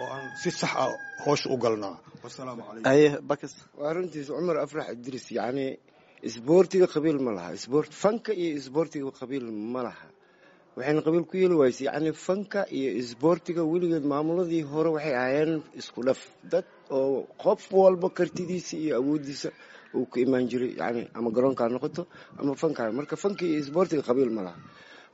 oo 0.00 0.06
aan 0.14 0.24
si 0.42 0.50
sax 0.60 0.72
ah 0.82 0.90
hoosha 1.26 1.46
u 1.54 1.56
galnaa. 1.64 1.96
Wasalaamu 2.24 2.62
calaykum 2.66 2.84
haye 2.90 3.08
bakas 3.30 3.52
waa 3.80 3.92
runtiis 3.96 4.26
cumar 4.36 4.56
afrax 4.64 4.86
idris 4.94 5.26
yacni 5.38 5.66
isboortiga 6.28 6.86
qabiil 6.94 7.18
ma 7.26 7.32
laha. 7.36 7.50
Fanka 8.02 8.32
iyo 8.42 8.50
isboortiga 8.60 9.10
qabiil 9.20 9.44
ma 9.74 9.82
laha. 9.86 10.06
Waxayna 10.76 11.00
qabiil 11.06 11.24
ku 11.30 11.34
yeeli 11.40 11.54
wayse 11.62 11.80
yacni 11.88 12.10
fanka 12.26 12.60
iyo 12.78 12.90
isboortiga 13.02 13.62
weligeed 13.72 14.04
maamuladii 14.12 14.62
hore 14.70 14.90
waxay 14.96 15.14
ahaayeen 15.20 15.52
isku 15.80 16.00
dhaf. 16.06 16.20
Dad 16.52 16.64
oo 16.90 17.26
qof 17.42 17.60
walba 17.72 18.08
kartidiisa 18.18 18.74
iyo 18.84 18.92
awoodiisa 19.00 19.48
uu 19.96 20.06
ku 20.10 20.16
imaan 20.24 20.48
jiray 20.50 20.72
yani 20.80 21.02
ama 21.14 21.28
garoonka 21.36 21.68
noqoto 21.74 22.02
ama 22.40 22.52
fanka 22.62 22.82
marka 22.98 23.16
fanka 23.22 23.42
iyo 23.48 23.58
isboortiga 23.62 24.02
qabiil 24.08 24.30
ma 24.36 24.42
laha. 24.46 24.58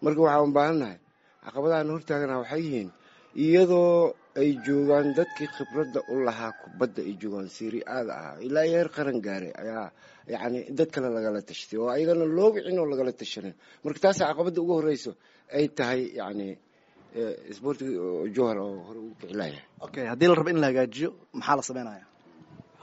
Marka 0.04 0.20
waxaan 0.26 0.52
baahannahay 0.56 0.98
caqabadahan 1.44 1.88
hortaagana 1.94 2.34
waxay 2.42 2.62
yihiin 2.66 2.88
iyadoo 3.34 4.14
ay 4.40 4.50
joogaan 4.66 5.14
dadkii 5.18 5.48
khibradda 5.56 6.00
u 6.12 6.24
lahaa 6.26 6.52
kubadda 6.62 7.00
ay 7.08 7.14
joogaan 7.20 7.48
siriaada 7.56 8.12
ahaa. 8.20 8.36
Ilaa 8.46 8.64
iyo 8.66 8.76
heer 8.78 8.88
qaran 8.96 9.18
gaaray 9.26 9.52
ayaa 9.62 9.86
yacni 10.32 10.60
dad 10.78 10.90
kale 10.94 11.08
lagala 11.14 11.40
tashtay 11.48 11.78
oo 11.82 11.88
ayagana 11.94 12.24
loo 12.36 12.48
wicin 12.54 12.78
oo 12.82 12.86
lagala 12.92 13.12
tashanin 13.20 13.54
marka 13.84 14.00
taasa 14.04 14.22
caqabadda 14.30 14.60
ugu 14.62 14.72
horeyso 14.78 15.12
ay 15.56 15.66
tahay 15.78 16.00
yacni 16.18 16.48
isboortiga 17.50 17.90
jowhar 18.36 18.58
oo 18.64 18.74
hore 18.86 18.98
ugu 19.04 19.14
kicilayahay 19.20 19.62
okay 19.84 20.04
haddii 20.10 20.28
la 20.30 20.34
rabo 20.38 20.50
in 20.54 20.60
la 20.62 20.66
hagaajiyo 20.70 21.10
maxaa 21.38 21.56
la 21.58 21.62
sameynaya? 21.68 22.04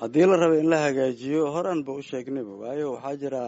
Haddii 0.01 0.25
la 0.31 0.35
rabo 0.41 0.55
in 0.63 0.69
la 0.71 0.77
hagaajiyo 0.85 1.41
horaan 1.55 1.79
ba 1.87 1.91
u 1.91 2.01
sheegnayba 2.09 2.53
waayo 2.61 2.87
waxaa 2.95 3.15
jira 3.21 3.41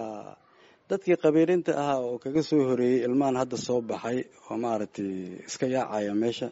dadkii 0.89 1.17
qabiilinta 1.23 1.71
ahaa 1.81 1.99
oo 2.07 2.15
kaga 2.23 2.41
soo 2.49 2.61
horeeyey 2.69 2.99
ilmahan 3.07 3.35
hadda 3.41 3.57
soo 3.67 3.79
baxay 3.89 4.19
oo 4.49 4.55
maaragtay 4.63 5.11
iska 5.47 5.65
yaacaya 5.75 6.13
meesha 6.21 6.47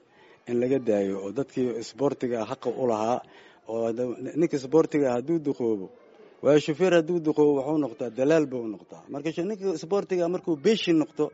in 0.50 0.56
laga 0.62 0.80
daayo 0.90 1.16
oo 1.26 1.32
dadkii 1.38 1.68
isboortiga 1.84 2.40
haqa 2.50 2.70
u 2.70 2.84
lahaa 2.92 3.20
oo 3.74 3.88
ninka 4.40 4.56
isboortiga 4.60 5.08
hadduu 5.16 5.40
duqoobo 5.48 5.88
waayo 6.44 6.60
shufeer 6.66 6.94
hadduu 6.98 7.20
duqoobo 7.26 7.54
waxuu 7.60 7.78
noqdaa 7.84 8.10
dalaal 8.20 8.46
buu 8.52 8.64
noqdaa. 8.74 9.04
Marka 9.12 9.30
ninka 9.50 9.66
isboortiga 9.80 10.26
markuu 10.34 10.56
beeshi 10.66 10.92
noqdo 11.02 11.26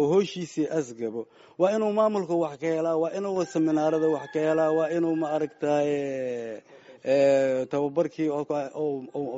oo 0.00 0.06
hooshiisii 0.12 0.66
asgabo 0.78 1.20
waa 1.60 1.70
inuu 1.76 1.92
maamulka 1.98 2.34
wax 2.42 2.54
ka 2.62 2.66
helaa 2.76 2.96
waa 3.02 3.12
inuu 3.18 3.44
seminaarada 3.54 4.08
wax 4.14 4.26
ka 4.34 4.38
helaa 4.46 4.70
waa 4.78 4.88
inuu 4.96 5.14
ma 5.20 5.26
aragtaye 5.36 6.62
tababarkii 7.70 8.28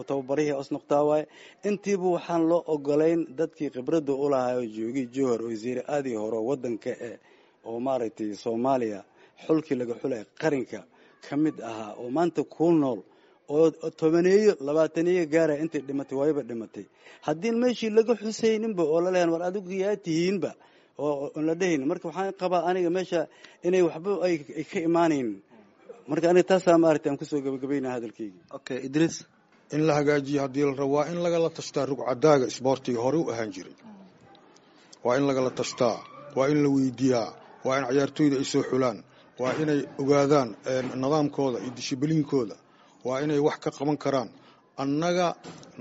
tababarihii 0.08 0.52
os 0.60 0.70
noqtaa 0.74 1.02
waaye. 1.08 1.24
Intiiba 1.68 2.06
waxaan 2.16 2.42
loo 2.50 2.62
ogolayn 2.74 3.20
dadkii 3.38 3.70
khibradda 3.74 4.12
u 4.12 4.26
lahaa 4.32 4.54
oo 4.60 4.64
joogay 4.76 5.06
jowhar 5.14 5.40
oo 5.42 5.50
aadii 5.94 6.14
hore 6.22 6.38
wadanka 6.48 6.90
eh 7.08 7.16
oo 7.68 7.78
maaragtay 7.86 8.30
soomaaliya 8.44 9.00
xulkii 9.44 9.76
laga 9.80 9.94
xulay 10.00 10.22
qarinka 10.40 10.80
ka 11.24 11.34
mid 11.44 11.56
ahaa 11.70 11.90
oo 12.00 12.08
maanta 12.16 12.40
ku 12.54 12.66
nool 12.82 13.00
oo 13.54 13.66
tobaneeyo 14.00 14.52
labaataneeyo 14.66 15.24
gaaraya 15.34 15.58
intay 15.64 15.82
dhimatay 15.88 16.16
waayba 16.20 16.42
dhimatay. 16.50 16.84
Haddii 17.26 17.52
meeshii 17.62 17.90
laga 17.96 18.12
xusayninba 18.20 18.82
oo 18.92 18.98
lalehan 19.04 19.30
war 19.34 19.42
adigu 19.48 19.70
yaa 19.82 19.96
tihiinba 20.04 20.50
oo 21.04 21.30
la 21.46 21.54
dhehayn 21.60 21.82
marka 21.90 22.04
waxaan 22.08 22.32
qabaa 22.40 22.62
aniga 22.68 22.90
meesha 22.96 23.20
inay 23.66 23.82
waxba 23.88 24.10
ay 24.26 24.34
ka 24.70 24.78
imaanayn. 24.88 25.28
Marka 26.10 26.26
aniga 26.30 26.46
taasaa 26.50 26.78
maaragtay 26.84 27.10
aan 27.10 27.18
ku 27.20 27.24
soo 27.30 27.40
gabagabaynaa 27.46 27.92
hadalkeyga 27.96 28.40
okay 28.56 28.78
idriis 28.88 29.16
in 29.74 29.82
la 29.88 29.92
hagaajiyo 29.98 30.38
haddii 30.44 30.64
la 30.68 30.74
rabo 30.80 30.92
waa 30.98 31.06
in 31.12 31.18
lagala 31.24 31.48
tashtaa 31.58 31.84
rugcadaaga 31.90 32.44
isboortiga 32.52 33.00
hore 33.04 33.18
u 33.22 33.30
ahaan 33.32 33.50
jiray. 33.54 33.74
Waa 35.04 35.16
in 35.18 35.24
lagala 35.28 35.50
tashtaa 35.60 35.96
waa 36.36 36.48
in 36.52 36.58
la 36.64 36.68
weydiiyaa 36.76 37.28
waa 37.66 37.76
in 37.80 37.84
cayaartooyda 37.90 38.36
ay 38.40 38.44
soo 38.52 38.62
xulaan 38.70 38.98
waa 39.42 39.52
inay 39.62 39.80
ogaadaan 40.02 40.48
nidaamkooda 41.02 41.58
iyo 41.64 41.72
dishibiliinkooda 41.78 42.56
waa 43.06 43.20
inay 43.24 43.38
wax 43.46 43.56
ka 43.64 43.70
qaban 43.78 43.96
karaan. 44.04 44.28
Annaga 44.82 45.26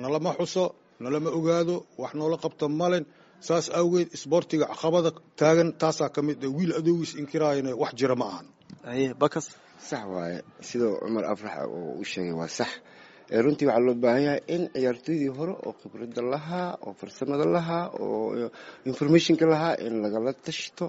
nalama 0.02 0.32
xuso 0.40 0.64
nalama 1.04 1.30
ogaado 1.38 1.76
wax 2.02 2.12
noola 2.20 2.38
qabta 2.44 2.66
malen 2.82 3.06
saas 3.48 3.66
awgeed 3.80 4.08
isboortiga 4.18 4.66
caqabada 4.72 5.10
taagan 5.40 5.70
taasaa 5.82 6.10
ka 6.16 6.20
mid 6.28 6.40
wiil 6.58 6.72
adoogiis 6.80 7.12
inkiraayana 7.22 7.72
wax 7.82 7.92
jira 8.00 8.16
ma 8.22 8.26
ahan. 8.32 8.48
Sax 9.90 10.04
waaye. 10.14 10.38
Sidoo 10.68 10.94
cumar 11.04 11.26
afrax 11.34 11.56
oo 11.68 11.92
u 12.02 12.04
sheegay 12.12 12.34
waa 12.40 12.48
sax. 12.60 12.70
Runtii 13.44 13.66
waxaa 13.70 13.86
loo 13.88 13.96
baahan 14.04 14.24
yahay 14.28 14.42
in 14.56 14.62
ciyaartooydii 14.74 15.32
hore 15.38 15.54
oo 15.66 15.72
khibradda 15.80 16.22
lahaa 16.34 16.70
oo 16.86 16.92
farsamada 17.00 17.46
lahaa 17.56 17.86
oo 18.00 18.50
informationka 18.90 19.46
lahaa 19.54 19.76
in 19.86 19.94
lagala 20.04 20.32
tashto 20.46 20.86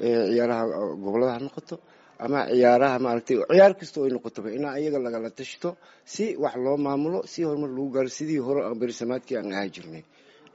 ciyaaraha 0.00 0.62
gobollada 1.04 1.32
ha 1.36 1.38
noqoto 1.46 1.76
ama 2.24 2.38
ciyaaraha 2.50 2.96
maaragtay 3.04 3.36
ciyaar 3.50 3.72
kasta 3.78 3.96
oo 4.00 4.06
ay 4.06 4.12
noqotoba 4.16 4.48
inaa 4.58 4.78
iyaga 4.80 4.98
lagala 5.06 5.28
tashto 5.38 5.68
si 6.12 6.24
wax 6.42 6.54
loo 6.64 6.76
maamulo 6.86 7.18
si 7.32 7.38
horumar 7.46 7.70
lagu 7.76 7.88
gaaro 7.94 8.08
sidii 8.18 8.40
hore 8.46 8.60
aan 8.66 8.76
berisamaadkii 8.80 9.36
aan 9.38 9.52
ahaa 9.54 9.68
jirnay. 9.74 10.02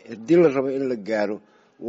Haddii 0.10 0.38
la 0.44 0.50
rabo 0.56 0.70
in 0.78 0.86
la 0.92 0.96
gaaro 1.10 1.38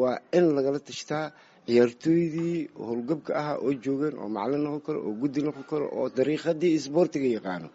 waa 0.00 0.16
in 0.36 0.46
lagala 0.56 0.78
tashtaa 0.88 1.26
ciyaartooydii 1.66 2.56
howlgabka 2.86 3.30
ahaa 3.40 3.56
oo 3.64 3.72
joogeen 3.84 4.14
oo 4.22 4.28
macalin 4.36 4.62
noqon 4.64 4.80
karo 4.86 4.98
oo 5.06 5.12
guddi 5.20 5.40
noqon 5.46 5.64
karo 5.70 5.86
oo 5.98 6.06
dariiqadii 6.16 6.72
isboortiga 6.78 7.28
yaqaano. 7.36 7.68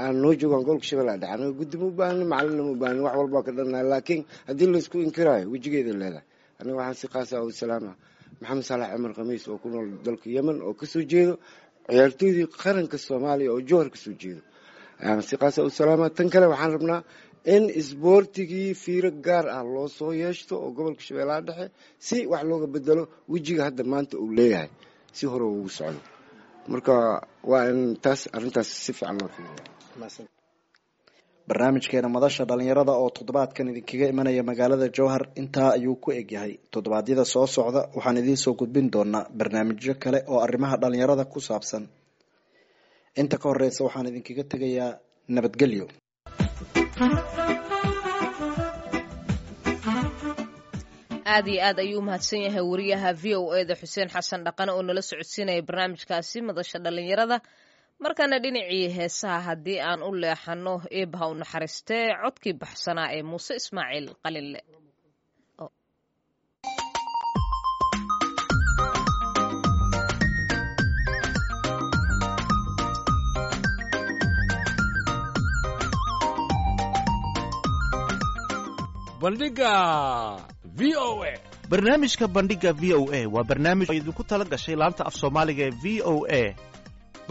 Aan 0.00 0.14
noo 0.22 0.32
joogaan 0.40 0.62
gobolka 0.66 0.84
shabeellaha 0.90 1.18
dhexe 1.22 1.32
anaga 1.34 1.52
guddi 1.60 1.76
ma 1.80 1.86
u 1.86 1.90
baahni 1.98 2.24
macalinna 2.32 2.62
ma 2.66 2.70
u 2.70 2.76
baahni 2.82 3.00
wax 3.06 3.14
walbaa 3.20 3.42
ka 3.46 3.50
dhannahay 3.56 3.86
laakiin 3.92 4.20
haddii 4.48 4.68
laysku 4.74 4.96
inkiraayo 5.06 5.44
wejigeeda 5.52 5.92
leedahay. 6.00 6.24
Aniga 6.60 6.76
waxaan 6.80 6.96
si 7.00 7.06
qaasa 7.14 7.34
u 7.44 7.50
salaama 7.60 7.92
maxamed 8.40 8.64
saalax 8.68 8.90
cumar 8.94 9.12
khamiis 9.18 9.44
oo 9.50 9.58
ku 9.62 9.68
nool 9.72 9.88
dalka 10.06 10.26
yemen 10.36 10.58
oo 10.66 10.74
ka 10.80 10.86
soo 10.92 11.04
jeedo 11.12 11.34
ciyaartooydii 11.90 12.46
qaranka 12.62 12.96
soomaaliya 13.06 13.50
oo 13.54 13.60
jowhar 13.68 13.88
ka 13.94 13.98
soo 14.04 14.14
jeedo. 14.22 14.42
Si 15.28 15.34
qaasa 15.42 15.58
u 15.68 15.70
salaama 15.78 16.06
tan 16.16 16.28
kale 16.32 16.46
waxaan 16.52 16.72
rabnaa 16.76 17.00
in 17.54 17.64
isboortigii 17.80 18.70
fiiro 18.82 19.10
gaar 19.26 19.46
ah 19.56 19.62
loo 19.74 19.88
soo 19.98 20.12
yeeshto 20.22 20.54
oo 20.64 20.70
gobolka 20.76 21.02
shabeellaha 21.06 21.40
dhexe 21.48 21.66
si 22.06 22.16
wax 22.32 22.42
looga 22.50 22.66
bedelo 22.74 23.02
wejiga 23.32 23.62
hadda 23.68 23.82
maanta 23.92 24.14
uu 24.22 24.30
leeyahay 24.38 24.70
si 25.16 25.24
hore 25.30 25.44
ugu 25.54 25.70
socdo. 25.78 26.00
Marka 26.72 26.94
waa 27.50 27.64
in 27.72 27.80
taas 28.04 28.20
arrintaas 28.36 28.68
si 28.84 28.90
fiican 28.98 29.16
loo 29.20 29.30
fiiriya 29.34 29.64
barnaamijkeena 31.48 32.08
madasha 32.16 32.44
dhalinyarada 32.50 32.92
oo 33.02 33.08
toddobaadkan 33.18 33.68
idinkaga 33.72 34.06
imanaya 34.12 34.42
magaalada 34.50 34.86
jowhar 34.96 35.22
intaa 35.40 35.70
ayuu 35.76 35.96
ku 36.04 36.08
egyahay 36.20 36.52
toddobaadyada 36.72 37.24
soo 37.34 37.46
socda 37.56 37.80
waxaan 37.96 38.20
idiin 38.22 38.40
soo 38.44 38.54
gudbin 38.60 38.86
doonaa 38.94 39.24
barnaamijyo 39.38 39.94
kale 40.02 40.18
oo 40.32 40.38
arrimaha 40.46 40.76
dhalinyarada 40.82 41.24
ku 41.32 41.38
saabsan. 41.48 41.84
Inta 43.20 43.36
ka 43.42 43.46
horeysa 43.50 43.80
waxaan 43.86 44.06
idinkaga 44.10 44.44
tegayaa 44.52 44.90
nabadgelyo. 45.34 45.86
Aad 51.34 51.46
iyo 51.48 51.60
aad 51.64 51.78
ayuu 51.80 51.98
umahadsan 52.02 52.42
yahay 52.46 52.60
wariyaha 52.72 53.10
v 53.22 53.34
o 53.40 53.54
e 53.56 53.64
da 53.64 53.74
xuseen 53.74 54.08
xasan 54.14 54.44
dhaqane 54.46 54.72
oo 54.76 54.82
nala 54.82 55.02
socodsiinaya 55.10 55.62
barnaamijkaasi 55.68 56.38
madasha 56.48 56.78
dhalinyarada 56.84 57.36
markana 58.04 58.36
dhinacii 58.44 58.86
heesaha 58.96 59.40
haddii 59.48 59.78
aan 59.88 60.00
u 60.08 60.10
leexano 60.22 60.74
eebha 61.00 61.24
u 61.32 61.34
naxariistee 61.40 62.06
codkii 62.22 62.54
baxsanaa 62.62 63.08
ee 63.16 63.22
muuse 63.30 63.52
ismaaciil 63.62 64.06
qalinle 64.22 64.60
bandhiga 79.20 79.72
v 80.64 80.80
o 80.96 81.22
a. 81.22 81.32
Barnaamijka 81.70 82.26
bandhiga 82.28 82.72
v 82.72 82.92
o 82.94 83.02
a 83.12 83.20
waa 83.34 83.44
barnaamij 83.44 83.88
oo 83.90 83.94
idinku 83.96 84.24
tala 84.24 84.44
gashay 84.44 84.76
laanta 84.76 85.04
af 85.08 85.14
soomaaliga 85.20 85.64
ee 85.68 85.74
v 85.82 85.84
o 86.04 86.14
a 86.28 86.42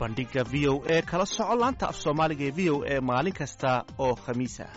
bandhigga 0.00 0.42
v 0.52 0.68
o 0.72 0.74
e 0.94 1.02
kala 1.10 1.26
soco 1.26 1.54
laanta 1.62 1.84
af 1.90 1.96
soomaaliga 2.04 2.44
ee 2.48 2.54
v 2.58 2.70
o 2.74 2.76
e 2.84 3.00
maalin 3.08 3.32
kasta 3.40 3.70
oo 4.04 4.14
khamiis 4.24 4.56
ah 4.66 4.72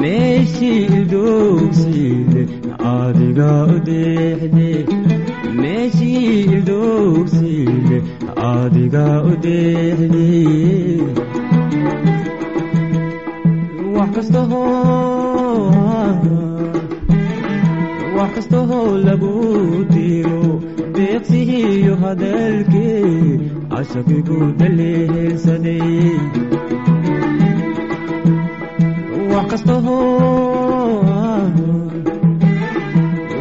meeshii 0.00 0.80
ildoogsiide 0.96 2.42
adiga 2.94 3.50
u 3.74 3.76
deexde 3.88 4.68
meeshii 5.60 6.40
ildoogsiide 6.56 7.98
adiga 8.52 9.06
u 9.30 9.32
deexde 9.46 10.26
wax 13.96 14.10
kasta 14.16 14.40
hoo 14.50 15.70
wax 18.18 18.30
lagu 19.06 19.34
diro 19.94 20.42
deeqsihiyo 21.00 21.94
hadalkee 22.02 23.10
cashaqigu 23.72 24.38
daleelsaday 24.60 25.84
wax 29.32 29.46
kasta 29.52 29.76
hoo 29.86 30.96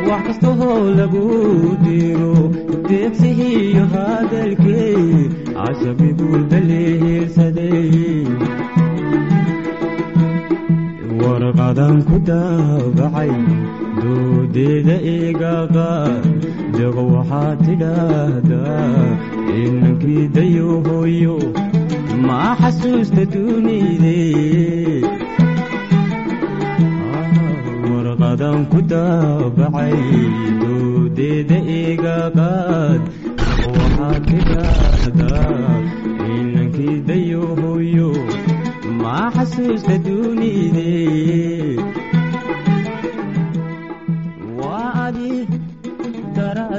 wax 0.10 0.22
kasta 0.28 0.50
hoo 0.60 0.78
lagu 1.00 1.26
diro 1.86 2.34
deeqsihiyo 2.90 3.84
hadalkee 3.96 4.94
cashaqigu 5.58 6.30
daleelsaday 6.52 7.92
warqadan 11.24 11.96
ku 12.12 12.16
daabacay 12.32 13.34
doodeeda 14.02 14.96
eegaaqa 15.14 15.88
deeq 16.78 16.98
waxaa 17.14 17.52
tidhaahdaa 17.66 19.06
inankii 19.64 20.26
dayo 20.36 20.70
hooyo 20.88 21.38
ma 22.28 22.40
xasuusta 22.62 23.24
dunide 23.34 24.18
warqadan 27.92 28.60
ku 28.72 28.80
daabacay 28.94 29.98
doodeeda 30.62 31.58
eegaqaad 31.80 33.02
waxaa 33.76 34.18
tidhaahdaa 34.30 35.74
inankii 36.38 36.98
dayo 37.10 37.44
hooyo 37.62 38.10
ma 39.04 39.18
xasuusta 39.36 39.96
dunide 40.08 40.90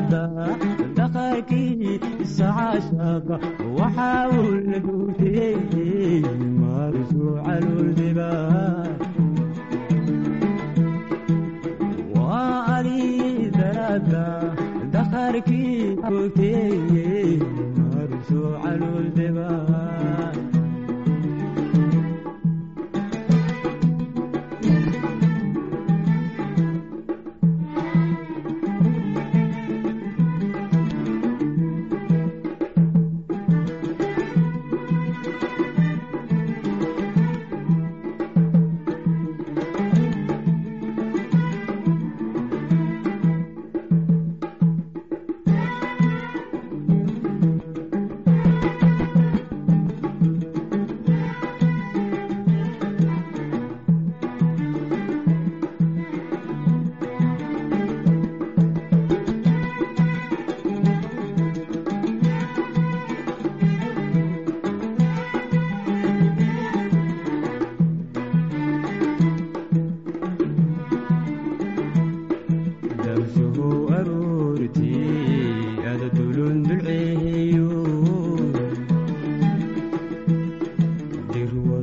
dhaqankii 0.08 1.92
sacaashaqa 2.36 3.36
waxaa 3.78 4.22
uu 4.38 4.52
la 4.70 4.78
guuteyey 4.86 6.22
maarisu 6.60 7.24
caluuldiba 7.46 8.28
waa 12.16 12.56
adi 12.76 13.00
darada 13.58 14.24
dhaqankii 14.94 15.76
guuteyey 16.08 17.30
maarisu 17.78 18.40
caluuldiba 18.64 19.48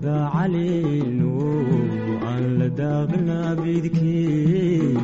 dirwada 0.08 0.32
caleeno 0.34 1.32
aan 2.32 2.43
la 2.60 2.67
daaqnaa 2.80 3.52
bidkee 3.60 4.96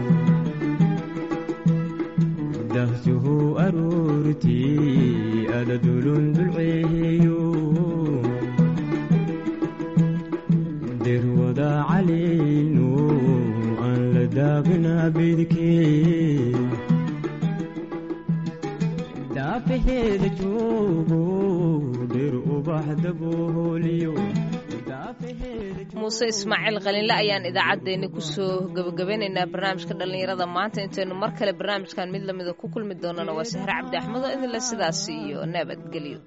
dahsuhu 2.73 3.35
aroortii 3.65 5.47
ada 5.59 5.75
dulun 5.85 6.23
dulceeyo 6.37 7.41
dirwada 11.05 11.69
caleeno 11.89 12.91
aan 13.87 14.01
la 14.15 14.25
daaqnaa 14.37 15.05
bidkee 15.17 16.55
daafaheeda 19.35 20.29
joogo 20.39 21.21
dhir 22.13 22.33
ubax 22.55 22.87
dabooliyo 23.03 24.13
muuse 25.99 26.25
ismaaciil 26.34 26.77
qalinle 26.86 27.13
ayaan 27.21 27.45
idaacaddeenni 27.51 28.08
ku 28.15 28.21
soo 28.34 28.53
gebagabeynaynaa 28.75 29.51
barnaamijka 29.53 29.93
dhallinyarada. 29.99 30.45
Maanta 30.58 30.79
intaynu 30.86 31.13
mar 31.23 31.32
kale 31.39 31.51
barnaamijkan 31.60 32.08
mid 32.15 32.23
lamida 32.29 32.51
ku 32.62 32.65
kulmi 32.73 32.95
doonana 33.03 33.32
waa 33.38 33.47
sahre 33.51 33.73
cabdi 33.77 33.95
axmed 33.99 34.21
oo 34.25 34.32
idinle 34.38 34.60
sidaas 34.69 34.99
iyo 35.17 35.39
nabadgelyo 35.53 36.19